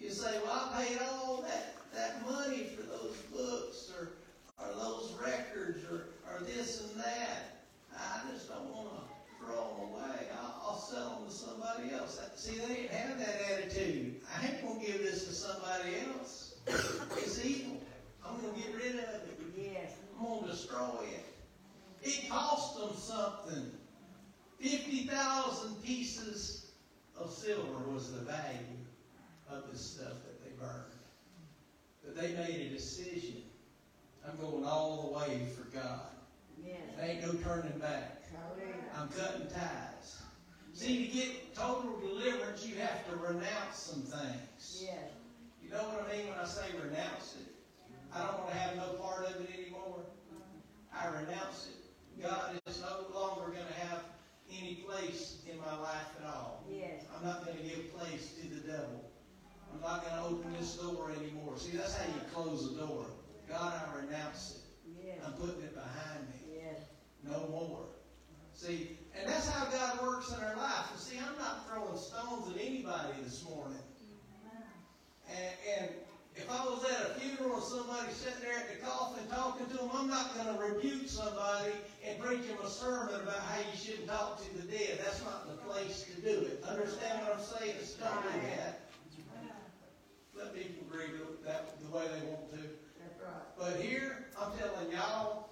You 0.00 0.10
say, 0.10 0.38
well, 0.44 0.70
I 0.72 0.84
paid 0.84 0.98
all 1.02 1.42
that, 1.42 1.76
that 1.94 2.24
money 2.28 2.64
for 2.64 2.82
those 2.82 3.16
books 3.32 3.92
or, 3.98 4.10
or 4.58 4.72
those 4.74 5.14
records 5.24 5.84
or, 5.90 6.08
or 6.28 6.44
this 6.44 6.80
and 6.82 7.00
that. 7.00 7.64
I 7.96 8.20
just 8.32 8.48
don't 8.48 8.68
want 8.74 8.88
to 8.88 9.44
throw 9.44 9.76
them 9.76 9.88
away. 9.92 10.26
I'll, 10.40 10.70
I'll 10.70 10.78
sell 10.78 11.20
them 11.20 11.28
to 11.28 11.32
somebody 11.32 11.92
else. 11.92 12.20
See, 12.36 12.58
they 12.58 12.74
didn't 12.74 12.92
have 12.92 13.18
that 13.18 13.40
attitude. 13.52 14.20
I 14.36 14.46
ain't 14.46 14.62
going 14.62 14.80
to 14.80 14.86
give 14.86 14.98
this 15.02 15.26
to 15.26 15.32
somebody 15.32 15.96
else. 16.08 16.54
It's 16.66 17.44
evil. 17.44 17.80
I'm 18.24 18.40
going 18.40 18.54
to 18.54 18.60
get 18.60 18.74
rid 18.74 18.94
of 18.94 18.98
it. 18.98 19.38
Yes. 19.56 19.92
I'm 20.18 20.26
going 20.26 20.44
to 20.44 20.50
destroy 20.50 21.04
it. 21.04 21.26
It 22.02 22.30
cost 22.30 22.78
them 22.78 22.90
something. 22.96 23.70
50,000 24.60 25.82
pieces 25.82 26.61
of 27.18 27.30
silver 27.30 27.90
was 27.90 28.12
the 28.12 28.20
value 28.20 28.78
of 29.50 29.70
the 29.70 29.78
stuff 29.78 30.14
that 30.24 30.42
they 30.44 30.50
burned. 30.58 30.92
But 32.04 32.16
they 32.16 32.32
made 32.32 32.66
a 32.66 32.74
decision. 32.74 33.42
I'm 34.26 34.36
going 34.38 34.64
all 34.64 35.08
the 35.08 35.18
way 35.18 35.46
for 35.56 35.64
God. 35.76 36.00
Yes. 36.64 36.76
There 36.96 37.08
ain't 37.08 37.22
no 37.22 37.32
turning 37.34 37.78
back. 37.78 38.22
I'm 38.96 39.08
cutting 39.08 39.46
ties. 39.48 40.22
See, 40.72 41.06
to 41.06 41.12
get 41.12 41.54
total 41.54 41.98
deliverance, 42.00 42.66
you 42.66 42.76
have 42.76 43.08
to 43.08 43.16
renounce 43.16 43.76
some 43.76 44.02
things. 44.02 44.80
Yes. 44.80 45.10
You 45.62 45.70
know 45.70 45.82
what 45.84 46.08
I 46.08 46.16
mean 46.16 46.28
when 46.28 46.38
I 46.38 46.44
say 46.44 46.66
renounce 46.82 47.36
it? 47.40 47.52
I 48.14 48.26
don't 48.26 48.38
want 48.38 48.50
to 48.50 48.56
have 48.56 48.76
no 48.76 48.92
part 49.00 49.26
of 49.26 49.40
it 49.40 49.50
anymore. 49.58 50.00
I 50.94 51.06
renounce 51.08 51.68
it. 51.68 52.22
God 52.22 52.60
is 52.66 52.80
no 52.80 53.18
longer 53.18 53.41
going 53.41 53.41
to 53.41 53.41
have 53.41 53.41
any 54.72 54.82
place 54.82 55.38
in 55.50 55.58
my 55.58 55.76
life 55.78 56.06
at 56.20 56.26
all. 56.26 56.64
Yes. 56.70 57.04
I'm 57.14 57.26
not 57.26 57.44
going 57.44 57.58
to 57.58 57.62
give 57.62 57.96
place 57.96 58.34
to 58.40 58.48
the 58.48 58.72
devil. 58.72 59.10
I'm 59.72 59.80
not 59.80 60.04
going 60.04 60.16
to 60.16 60.28
open 60.28 60.52
this 60.58 60.74
door 60.76 61.10
anymore. 61.18 61.58
See, 61.58 61.76
that's 61.76 61.96
how 61.96 62.06
you 62.06 62.20
close 62.32 62.74
the 62.74 62.86
door. 62.86 63.06
God, 63.48 63.72
I 63.74 64.04
renounce 64.04 64.56
it. 64.56 65.04
Yes. 65.04 65.18
I'm 65.26 65.32
putting 65.34 65.62
it 65.62 65.74
behind 65.74 66.28
me. 66.28 66.56
Yes. 66.56 66.80
No 67.24 67.48
more. 67.50 67.84
See, 68.54 68.96
and 69.18 69.28
that's 69.28 69.48
how 69.48 69.66
God 69.66 70.02
works 70.02 70.30
in 70.30 70.42
our 70.42 70.56
life. 70.56 70.92
And 70.92 71.00
see, 71.00 71.16
I'm 71.18 71.38
not 71.38 71.68
throwing 71.68 71.98
stones 71.98 72.54
at 72.54 72.62
anybody 72.62 73.12
this 73.22 73.44
morning. 73.44 73.78
And, 75.28 75.80
and 75.80 75.90
if 76.36 76.50
I 76.50 76.64
was 76.64 76.84
at 76.84 77.10
a 77.10 77.20
funeral 77.20 77.56
and 77.56 77.64
somebody 77.64 78.12
sitting 78.12 78.40
there 78.40 78.58
at 78.58 78.68
the 78.72 78.84
coffin 78.84 79.24
talking 79.28 79.66
to 79.66 79.76
them, 79.76 79.90
I'm 79.92 80.08
not 80.08 80.34
going 80.34 80.56
to 80.56 80.74
rebuke 80.74 81.08
somebody 81.08 81.72
and 82.06 82.18
preach 82.18 82.46
them 82.48 82.58
a 82.64 82.68
sermon 82.68 83.14
about 83.20 83.40
how 83.40 83.60
you 83.60 83.76
shouldn't 83.76 84.08
talk 84.08 84.40
to 84.42 84.56
the 84.56 84.66
dead. 84.66 84.98
That's 85.04 85.22
not 85.24 85.46
the 85.46 85.60
place 85.68 86.04
to 86.08 86.20
do 86.20 86.46
it. 86.46 86.64
Understand 86.66 87.26
what 87.26 87.36
I'm 87.36 87.44
saying? 87.44 87.76
It's 87.78 87.94
don't 87.94 88.22
do 88.22 88.40
that. 88.56 88.80
Let 90.36 90.54
people 90.54 90.82
with 90.90 91.44
that 91.44 91.78
the 91.80 91.96
way 91.96 92.04
they 92.08 92.26
want 92.26 92.50
to. 92.52 92.58
But 93.58 93.80
here, 93.80 94.26
I'm 94.40 94.50
telling 94.58 94.90
y'all, 94.90 95.50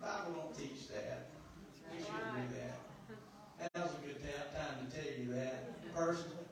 Bible 0.00 0.32
don't 0.34 0.58
teach 0.58 0.88
that. 0.88 1.26
You 1.92 2.04
shouldn't 2.04 2.50
do 2.50 2.54
that. 2.58 3.72
That 3.74 3.82
was 3.82 3.94
a 3.94 4.06
good 4.06 4.22
time 4.22 4.86
to 4.86 4.96
tell 4.96 5.12
you 5.18 5.32
that 5.34 5.94
personally. 5.94 6.46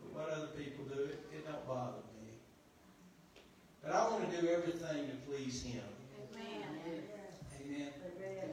But 0.00 0.14
what 0.14 0.30
other 0.30 0.48
people 0.58 0.84
do, 0.84 1.02
it, 1.04 1.18
it 1.32 1.46
don't 1.46 1.66
bother 1.66 1.98
me. 1.98 2.13
But 3.84 3.94
I 3.94 4.08
want 4.08 4.30
to 4.30 4.40
do 4.40 4.48
everything 4.48 5.08
to 5.08 5.16
please 5.28 5.62
Him. 5.62 5.82
Amen. 6.32 6.64
Amen. 6.86 7.88
Amen. 8.16 8.52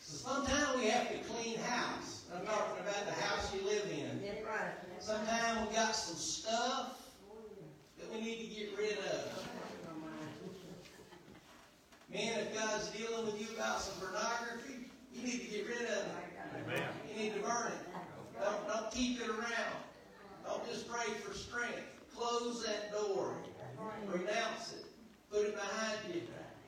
So 0.00 0.28
sometimes 0.28 0.76
we 0.76 0.88
have 0.88 1.08
to 1.10 1.18
clean 1.30 1.58
house. 1.58 2.24
I'm 2.34 2.46
talking 2.46 2.80
about 2.80 3.04
the 3.06 3.12
house 3.12 3.54
you 3.54 3.64
live 3.66 3.84
in. 3.90 4.22
That's 4.22 4.44
right. 4.46 4.72
Sometimes 4.98 5.68
we 5.68 5.74
got 5.74 5.94
some 5.94 6.16
stuff 6.16 6.96
that 7.98 8.12
we 8.12 8.20
need 8.20 8.38
to 8.38 8.54
get 8.54 8.78
rid 8.78 8.98
of. 8.98 9.46
Man, 12.12 12.40
if 12.40 12.54
God's 12.54 12.88
dealing 12.90 13.26
with 13.26 13.40
you 13.40 13.46
about 13.54 13.80
some 13.80 13.94
pornography, 14.00 14.90
you 15.14 15.22
need 15.22 15.42
to 15.42 15.50
get 15.50 15.66
rid 15.68 15.88
of 15.90 16.06
it. 16.06 16.12
Amen. 16.66 16.88
You 17.08 17.22
need 17.22 17.34
to 17.34 17.40
burn 17.40 17.68
it. 17.68 18.42
Don't, 18.42 18.66
don't 18.66 18.90
keep 18.90 19.20
it 19.20 19.28
around. 19.28 19.76
Don't 20.44 20.66
just 20.66 20.88
pray 20.88 21.12
for 21.22 21.34
strength. 21.34 21.82
Close 22.16 22.64
that 22.64 22.92
door. 22.92 23.36
Renounce 24.08 24.72
it. 24.72 24.86
Put 25.30 25.46
it 25.46 25.54
behind 25.54 25.98
you. 26.12 26.22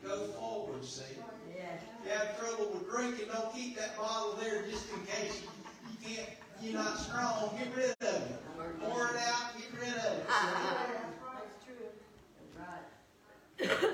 Go 0.04 0.26
forward, 0.28 0.84
see. 0.84 1.02
Yes. 1.54 1.82
If 2.00 2.06
you 2.06 2.18
have 2.18 2.38
trouble 2.38 2.70
with 2.72 2.90
drinking, 2.90 3.26
don't 3.32 3.52
keep 3.54 3.76
that 3.78 3.96
bottle 3.96 4.38
there 4.40 4.62
just 4.62 4.86
in 4.90 5.00
case 5.06 5.42
you, 5.42 5.48
you 5.90 6.16
can't, 6.16 6.28
you're 6.62 6.74
not 6.74 6.98
strong. 6.98 7.58
Get 7.58 7.74
rid 7.76 7.90
of 7.90 7.96
it. 8.00 8.22
Pour 8.80 9.06
it 9.06 9.16
out, 9.16 9.56
get 9.56 9.72
rid 9.80 9.88
of 9.88 10.04
it. 10.04 10.26
That's 10.28 11.64
true. 11.66 11.86
That's 13.58 13.82
right. 13.82 13.90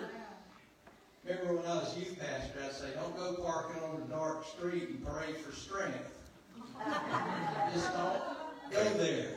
Remember 1.24 1.56
when 1.56 1.66
I 1.66 1.74
was 1.76 1.96
youth 1.98 2.18
pastor, 2.18 2.60
I'd 2.64 2.72
say, 2.72 2.86
don't 2.94 3.16
go 3.16 3.42
parking 3.42 3.82
on 3.82 4.02
a 4.02 4.10
dark 4.10 4.46
street 4.46 4.88
and 4.88 5.04
pray 5.04 5.32
for 5.32 5.52
strength. 5.54 6.10
Just 7.74 7.92
don't 7.92 8.22
go 8.70 8.84
there. 8.98 9.36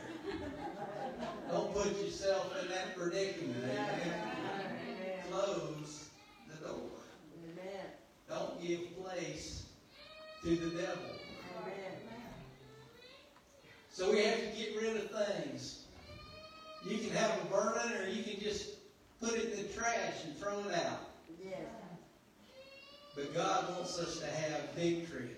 Don't 1.50 1.74
put 1.74 1.98
yourself 2.02 2.54
in 2.62 2.68
that 2.68 2.96
predicament. 2.96 3.64
Amen. 3.64 4.14
Amen. 4.88 5.18
Close 5.30 6.08
the 6.48 6.66
door. 6.66 6.90
Amen. 7.44 7.86
Don't 8.28 8.62
give 8.62 8.96
place 8.96 9.64
to 10.44 10.56
the 10.56 10.70
devil. 10.70 11.21
So 13.92 14.10
we 14.10 14.24
have 14.24 14.38
to 14.38 14.56
get 14.56 14.74
rid 14.80 14.96
of 14.96 15.10
things. 15.10 15.84
You 16.84 16.96
can 16.96 17.10
have 17.10 17.36
them 17.36 17.48
burning 17.52 17.94
or 18.00 18.08
you 18.08 18.22
can 18.24 18.40
just 18.40 18.70
put 19.20 19.34
it 19.34 19.52
in 19.52 19.62
the 19.62 19.72
trash 19.74 20.24
and 20.24 20.36
throw 20.38 20.60
it 20.60 20.74
out. 20.74 21.10
Yes. 21.44 21.58
But 23.14 23.34
God 23.34 23.68
wants 23.76 23.98
us 23.98 24.18
to 24.20 24.26
have 24.26 24.70
victory 24.70 25.36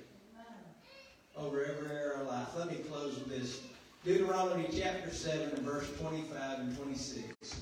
over 1.36 1.64
every 1.64 1.90
area 1.90 2.20
of 2.20 2.28
life. 2.28 2.48
Let 2.56 2.70
me 2.70 2.76
close 2.88 3.14
with 3.14 3.28
this. 3.28 3.60
Deuteronomy 4.04 4.68
chapter 4.72 5.10
7 5.10 5.50
and 5.50 5.58
verse 5.58 5.90
25 5.98 6.60
and 6.60 6.76
26. 6.76 7.60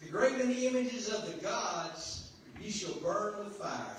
The 0.00 0.08
graven 0.08 0.52
images 0.52 1.08
of 1.08 1.26
the 1.26 1.40
gods 1.42 2.32
you 2.60 2.70
shall 2.70 2.94
burn 2.94 3.38
with 3.38 3.54
fire. 3.54 3.96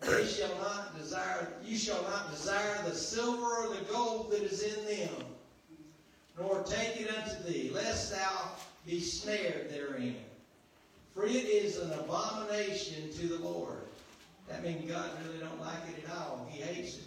They 0.00 0.26
shall 0.26 0.56
not 0.56 0.98
desire, 0.98 1.48
you 1.64 1.76
shall 1.76 2.02
not 2.02 2.30
desire 2.30 2.82
the 2.84 2.94
silver 2.94 3.44
or 3.44 3.74
the 3.74 3.84
gold 3.92 4.32
that 4.32 4.42
is 4.42 4.62
in 4.62 4.84
them, 4.86 5.24
nor 6.38 6.62
take 6.62 7.00
it 7.00 7.10
unto 7.14 7.42
thee, 7.44 7.70
lest 7.72 8.12
thou 8.12 8.52
be 8.86 9.00
snared 9.00 9.70
therein. 9.70 10.16
For 11.14 11.26
it 11.26 11.30
is 11.30 11.78
an 11.78 11.92
abomination 11.92 13.10
to 13.12 13.26
the 13.26 13.38
Lord. 13.38 13.82
That 14.48 14.64
means 14.64 14.90
God 14.90 15.10
really 15.24 15.38
don't 15.38 15.60
like 15.60 15.82
it 15.96 16.04
at 16.04 16.16
all. 16.16 16.48
He 16.50 16.62
hates 16.62 16.96
it. 16.96 17.04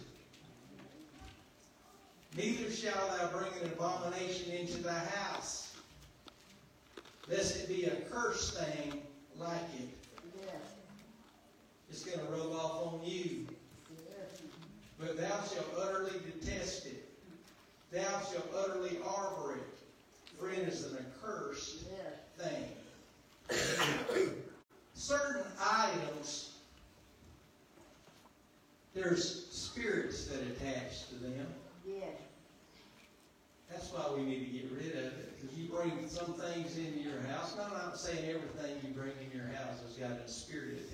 Neither 2.36 2.70
shall 2.70 3.16
thou 3.16 3.30
bring 3.36 3.52
an 3.62 3.72
abomination 3.72 4.52
into 4.52 4.82
thy 4.82 4.98
house, 4.98 5.76
lest 7.28 7.56
it 7.56 7.68
be 7.68 7.84
a 7.84 7.96
cursed 8.10 8.58
thing 8.58 9.02
like 9.38 9.60
it. 9.78 9.88
It's 11.90 12.04
going 12.04 12.18
to 12.18 12.32
rub 12.32 12.52
off 12.52 12.94
on 12.94 13.00
you. 13.04 13.46
But 14.98 15.16
thou 15.16 15.42
shalt 15.42 15.74
utterly 15.78 16.12
detest 16.40 16.86
it. 16.86 17.08
Thou 17.92 18.02
shalt 18.02 18.50
utterly 18.56 18.98
arbor 19.06 19.54
it. 19.56 20.38
For 20.38 20.50
it 20.50 20.60
is 20.60 20.84
an 20.86 20.98
accursed 20.98 21.84
thing. 22.38 22.68
certain 24.94 25.42
items, 25.60 26.52
there's 28.94 29.46
spirits 29.50 30.26
that 30.26 30.40
attach 30.42 31.08
to 31.08 31.14
them. 31.16 31.46
Yes. 31.86 32.16
That's 33.70 33.92
why 33.92 34.14
we 34.16 34.22
need 34.22 34.46
to 34.46 34.52
get 34.52 34.70
rid 34.70 34.92
of 34.92 35.12
it, 35.12 35.40
because 35.40 35.58
you 35.58 35.68
bring 35.68 36.08
some 36.08 36.34
things 36.34 36.78
into 36.78 37.00
your 37.00 37.20
house. 37.22 37.56
Now, 37.56 37.64
I'm 37.64 37.72
not 37.72 37.98
saying 37.98 38.28
everything 38.28 38.76
you 38.86 38.94
bring 38.94 39.12
in 39.20 39.36
your 39.36 39.48
house 39.48 39.80
has 39.82 39.96
got 39.96 40.18
a 40.24 40.28
spirit 40.28 40.74
attached 40.74 40.93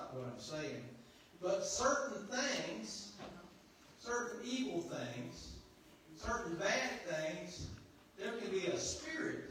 not 0.00 0.16
what 0.16 0.26
I'm 0.32 0.40
saying. 0.40 0.82
But 1.42 1.64
certain 1.64 2.26
things, 2.26 3.12
certain 3.98 4.40
evil 4.44 4.80
things, 4.80 5.52
certain 6.16 6.56
bad 6.56 7.00
things, 7.06 7.66
there 8.18 8.32
can 8.32 8.50
be 8.50 8.66
a 8.66 8.78
spirit 8.78 9.50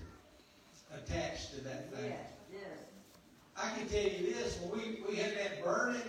attached 0.94 1.56
to 1.56 1.62
that 1.62 1.94
thing. 1.94 2.12
Yes. 2.12 2.30
Yes. 2.52 3.62
I 3.62 3.78
can 3.78 3.88
tell 3.88 4.04
you 4.04 4.34
this, 4.34 4.60
when 4.62 4.80
we, 4.80 5.00
we 5.08 5.16
had 5.16 5.36
that 5.38 5.64
burning, 5.64 6.02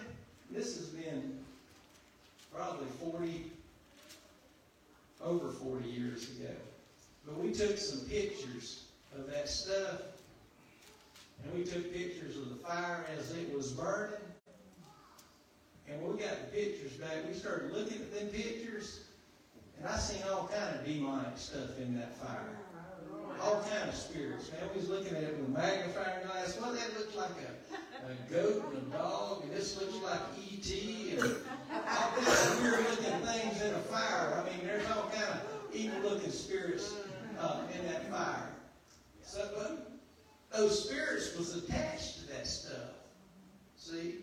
this 0.51 0.77
has 0.77 0.87
been 0.87 1.39
probably 2.55 2.87
forty, 3.01 3.51
over 5.23 5.49
forty 5.49 5.89
years 5.89 6.25
ago. 6.31 6.53
But 7.27 7.39
we 7.39 7.53
took 7.53 7.79
some 7.79 8.01
pictures 8.09 8.85
of 9.17 9.31
that 9.31 9.49
stuff, 9.49 10.03
and 11.43 11.55
we 11.55 11.65
took 11.65 11.93
pictures 11.93 12.37
of 12.37 12.49
the 12.51 12.57
fire 12.57 13.07
as 13.17 13.33
it 13.33 13.55
was 13.55 13.71
burning. 13.73 14.17
And 15.91 16.03
when 16.03 16.17
we 16.17 16.23
got 16.23 16.39
the 16.41 16.57
pictures 16.57 16.93
back, 16.93 17.27
we 17.27 17.35
started 17.35 17.73
looking 17.73 17.99
at 18.01 18.15
them 18.15 18.29
pictures, 18.29 19.01
and 19.79 19.89
I 19.89 19.97
seen 19.99 20.23
all 20.31 20.49
kind 20.49 20.77
of 20.77 20.85
demonic 20.85 21.37
stuff 21.37 21.79
in 21.79 21.99
that 21.99 22.17
fire 22.17 22.57
all 23.43 23.63
kind 23.63 23.89
of 23.89 23.95
spirits, 23.95 24.51
man. 24.53 24.61
We 24.75 24.81
was 24.81 24.89
looking 24.89 25.17
at 25.17 25.23
it 25.23 25.39
with 25.39 25.49
a 25.49 25.51
magnifying 25.51 26.27
glass. 26.27 26.59
Well, 26.61 26.73
that 26.73 26.99
looks 26.99 27.15
like 27.15 27.31
a, 27.31 28.11
a 28.11 28.33
goat 28.33 28.73
and 28.75 28.93
a 28.93 28.97
dog, 28.97 29.45
and 29.45 29.53
this 29.53 29.81
looks 29.81 29.97
like 30.03 30.21
E.T. 30.51 31.13
and 31.13 31.23
all 31.23 32.11
kinds 32.17 32.47
of 32.47 32.63
weird 32.63 32.81
looking 32.81 33.27
things 33.27 33.63
in 33.63 33.75
a 33.75 33.79
fire. 33.79 34.43
I 34.43 34.51
mean, 34.51 34.67
there's 34.67 34.87
all 34.91 35.11
kind 35.11 35.25
of 35.25 35.75
evil 35.75 36.11
looking 36.11 36.31
spirits 36.31 36.95
uh, 37.39 37.63
in 37.79 37.87
that 37.87 38.11
fire. 38.11 38.51
So, 39.23 39.49
but 39.57 39.91
those 40.53 40.85
spirits 40.85 41.37
was 41.37 41.57
attached 41.57 42.21
to 42.21 42.27
that 42.29 42.47
stuff. 42.47 42.91
See? 43.77 44.17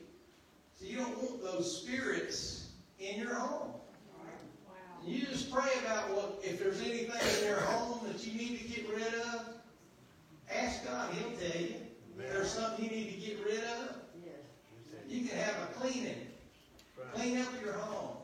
So 0.79 0.85
you 0.85 0.97
don't 0.97 1.17
want 1.17 1.41
those 1.43 1.81
spirits 1.81 2.69
in 2.99 3.19
your 3.19 3.33
home. 3.33 3.71
You 5.05 5.25
just 5.25 5.51
pray 5.51 5.69
about 5.85 6.09
what, 6.13 6.39
if 6.43 6.59
there's 6.59 6.81
anything 6.81 7.09
in 7.39 7.47
your 7.47 7.61
home 7.61 8.01
that 8.07 8.25
you 8.27 8.37
need 8.37 8.59
to 8.59 8.67
get 8.67 8.89
rid 8.93 9.13
of, 9.13 9.47
ask 10.53 10.83
God, 10.85 11.13
He'll 11.13 11.31
tell 11.49 11.61
you. 11.61 11.75
If 12.19 12.33
there's 12.33 12.51
something 12.51 12.83
you 12.85 12.91
need 12.91 13.13
to 13.13 13.25
get 13.25 13.45
rid 13.45 13.63
of, 13.63 13.95
Yes. 14.25 14.35
you 15.07 15.25
can 15.27 15.37
have 15.37 15.55
a 15.63 15.65
cleaning. 15.79 16.27
Clean 17.13 17.37
up 17.37 17.47
your 17.63 17.73
home. 17.73 18.17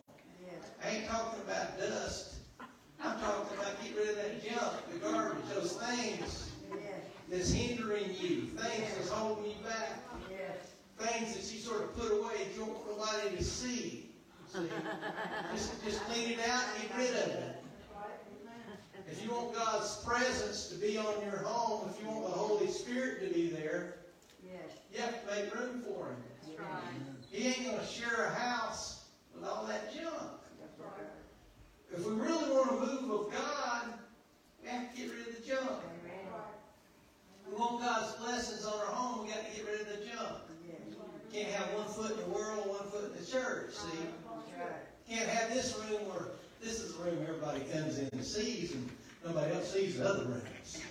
Yes. 0.46 0.72
I 0.84 0.90
ain't 0.98 1.08
talking 1.08 1.40
about 1.42 1.80
dust. 1.80 2.36
I'm 2.60 3.20
talking 3.20 3.58
about 3.58 3.82
get 3.84 3.96
rid 3.96 4.10
of 4.10 4.16
that 4.18 4.44
junk, 4.44 4.74
the 4.92 5.00
garbage, 5.00 5.44
those 5.56 5.74
things 5.78 6.52
Yes. 6.70 6.82
that's 7.30 7.52
hindering 7.52 8.10
you, 8.20 8.42
things 8.48 8.94
that's 8.98 9.10
holding 9.10 9.46
you 9.52 9.58
back, 9.64 9.90
Yes. 10.12 10.13
Things 11.08 11.36
that 11.36 11.44
she 11.44 11.58
sort 11.58 11.82
of 11.82 11.96
put 11.98 12.12
away 12.12 12.34
that 12.38 12.54
you 12.54 12.60
don't 12.60 12.74
want 12.74 12.98
nobody 12.98 13.38
to 13.38 13.44
see. 13.44 14.10
See? 14.52 14.60
Just, 15.52 15.84
just 15.84 16.04
clean 16.06 16.32
it 16.32 16.40
out 16.48 16.64
and 16.80 16.90
get 16.90 16.98
rid 16.98 17.10
of 17.10 17.28
it. 17.30 17.64
If 19.10 19.24
you 19.24 19.32
want 19.32 19.54
God's 19.54 19.98
presence 19.98 20.68
to 20.70 20.76
be 20.76 20.98
on 20.98 21.14
your 21.26 21.40
home, 21.40 21.90
if 21.94 22.02
you 22.02 22.10
want 22.10 22.24
the 22.24 22.32
Holy 22.32 22.68
Spirit 22.68 23.28
to 23.28 23.34
be 23.34 23.50
there, 23.50 23.96
Yes. 24.44 24.78
you 24.94 25.02
have 25.02 25.28
to 25.28 25.36
make 25.36 25.54
room 25.54 25.84
for 25.84 26.08
Him. 26.08 26.16
That's 26.46 26.60
right. 26.60 26.82
He 27.32 27.48
ain't 27.48 27.66
going 27.66 27.80
to 27.80 27.86
share 27.86 28.26
a 28.26 28.34
house 28.36 29.06
with 29.36 29.44
all 29.44 29.66
that 29.66 29.94
junk. 29.94 30.32
That's 30.60 30.80
right. 30.80 31.10
If 31.92 32.06
we 32.06 32.14
really 32.14 32.52
want 32.52 32.72
a 32.72 32.74
move 32.74 33.12
of 33.28 33.32
God, 33.34 33.94
we 34.62 34.70
have 34.70 34.92
to 34.92 34.98
get 34.98 35.12
rid 35.12 35.28
of 35.28 35.36
the 35.36 35.48
junk. 35.48 35.70
Amen. 35.70 36.32
We 37.50 37.56
want 37.56 37.82
God's 37.82 38.16
blessings 38.16 38.66
on 38.66 38.80
our 38.80 38.86
home, 38.86 39.26
we 39.26 39.32
got 39.32 39.46
to 39.46 39.56
get 39.56 39.66
rid 39.66 39.82
of 39.82 39.88
the 39.88 40.06
junk. 40.06 40.38
Can't 41.34 41.50
have 41.50 41.74
one 41.74 41.88
foot 41.88 42.12
in 42.12 42.18
the 42.18 42.30
world, 42.30 42.70
one 42.70 42.88
foot 42.92 43.12
in 43.12 43.20
the 43.20 43.26
church, 43.26 43.74
see? 43.74 43.98
Can't 45.10 45.28
have 45.28 45.52
this 45.52 45.76
room 45.80 46.02
where 46.08 46.28
this 46.62 46.80
is 46.80 46.94
the 46.94 47.04
room 47.04 47.18
everybody 47.28 47.62
comes 47.62 47.98
in 47.98 48.08
and 48.12 48.24
sees, 48.24 48.74
and 48.74 48.88
nobody 49.26 49.52
else 49.52 49.74
sees 49.74 49.98
the 49.98 50.08
other 50.08 50.26
rooms. 50.26 50.82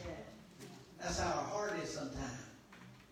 That's 1.01 1.21
how 1.21 1.29
our 1.29 1.45
heart 1.45 1.73
is 1.81 1.91
sometimes. 1.91 2.43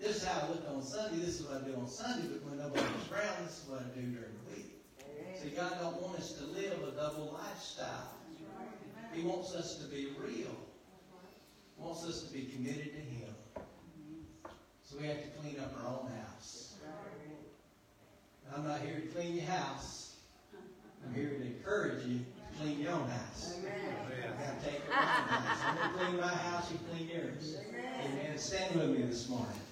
This 0.00 0.16
is 0.16 0.24
how 0.24 0.46
I 0.46 0.48
look 0.50 0.64
on 0.74 0.82
Sunday. 0.82 1.18
This 1.18 1.40
is 1.40 1.46
what 1.46 1.62
I 1.62 1.68
do 1.68 1.76
on 1.76 1.86
Sunday, 1.86 2.26
but 2.32 2.50
when 2.50 2.58
nobody's 2.58 2.82
around, 3.12 3.46
this 3.46 3.62
is 3.62 3.68
what 3.68 3.80
I 3.80 3.84
do 3.94 4.00
during 4.00 4.34
the 4.34 4.56
week. 4.56 4.82
See, 5.40 5.50
God 5.50 5.72
don't 5.80 6.02
want 6.02 6.18
us 6.18 6.32
to 6.32 6.44
live 6.46 6.82
a 6.82 6.90
double 6.96 7.38
lifestyle. 7.40 8.10
He 9.12 9.22
wants 9.22 9.54
us 9.54 9.76
to 9.76 9.84
be 9.84 10.08
real. 10.18 10.56
He 11.76 11.82
wants 11.82 12.04
us 12.04 12.24
to 12.24 12.32
be 12.32 12.46
committed 12.46 12.92
to 12.92 13.00
Him. 13.00 13.34
So 14.82 14.98
we 15.00 15.06
have 15.06 15.22
to 15.22 15.28
clean 15.40 15.60
up 15.60 15.72
our 15.80 15.88
own 15.90 16.10
house. 16.26 16.59
I'm 18.56 18.66
not 18.66 18.80
here 18.80 18.96
to 18.96 19.06
clean 19.08 19.36
your 19.36 19.46
house. 19.46 20.16
I'm 21.06 21.14
here 21.14 21.30
to 21.30 21.42
encourage 21.42 22.04
you 22.04 22.18
to 22.18 22.58
clean 22.60 22.80
your 22.80 22.92
own 22.92 23.08
house. 23.08 23.56
Amen. 23.58 23.72
I 24.08 24.42
gotta 24.42 24.64
take 24.64 24.80
your 24.86 24.96
own 24.96 25.06
house. 25.06 25.58
I'm 25.66 25.76
gonna 25.76 26.04
clean 26.04 26.20
my 26.20 26.28
house, 26.28 26.70
you 26.72 26.78
clean 26.90 27.08
yours. 27.08 27.56
Amen. 27.68 27.84
Amen. 28.04 28.38
Stand 28.38 28.74
with 28.74 28.90
me 28.90 29.02
this 29.02 29.28
morning. 29.28 29.69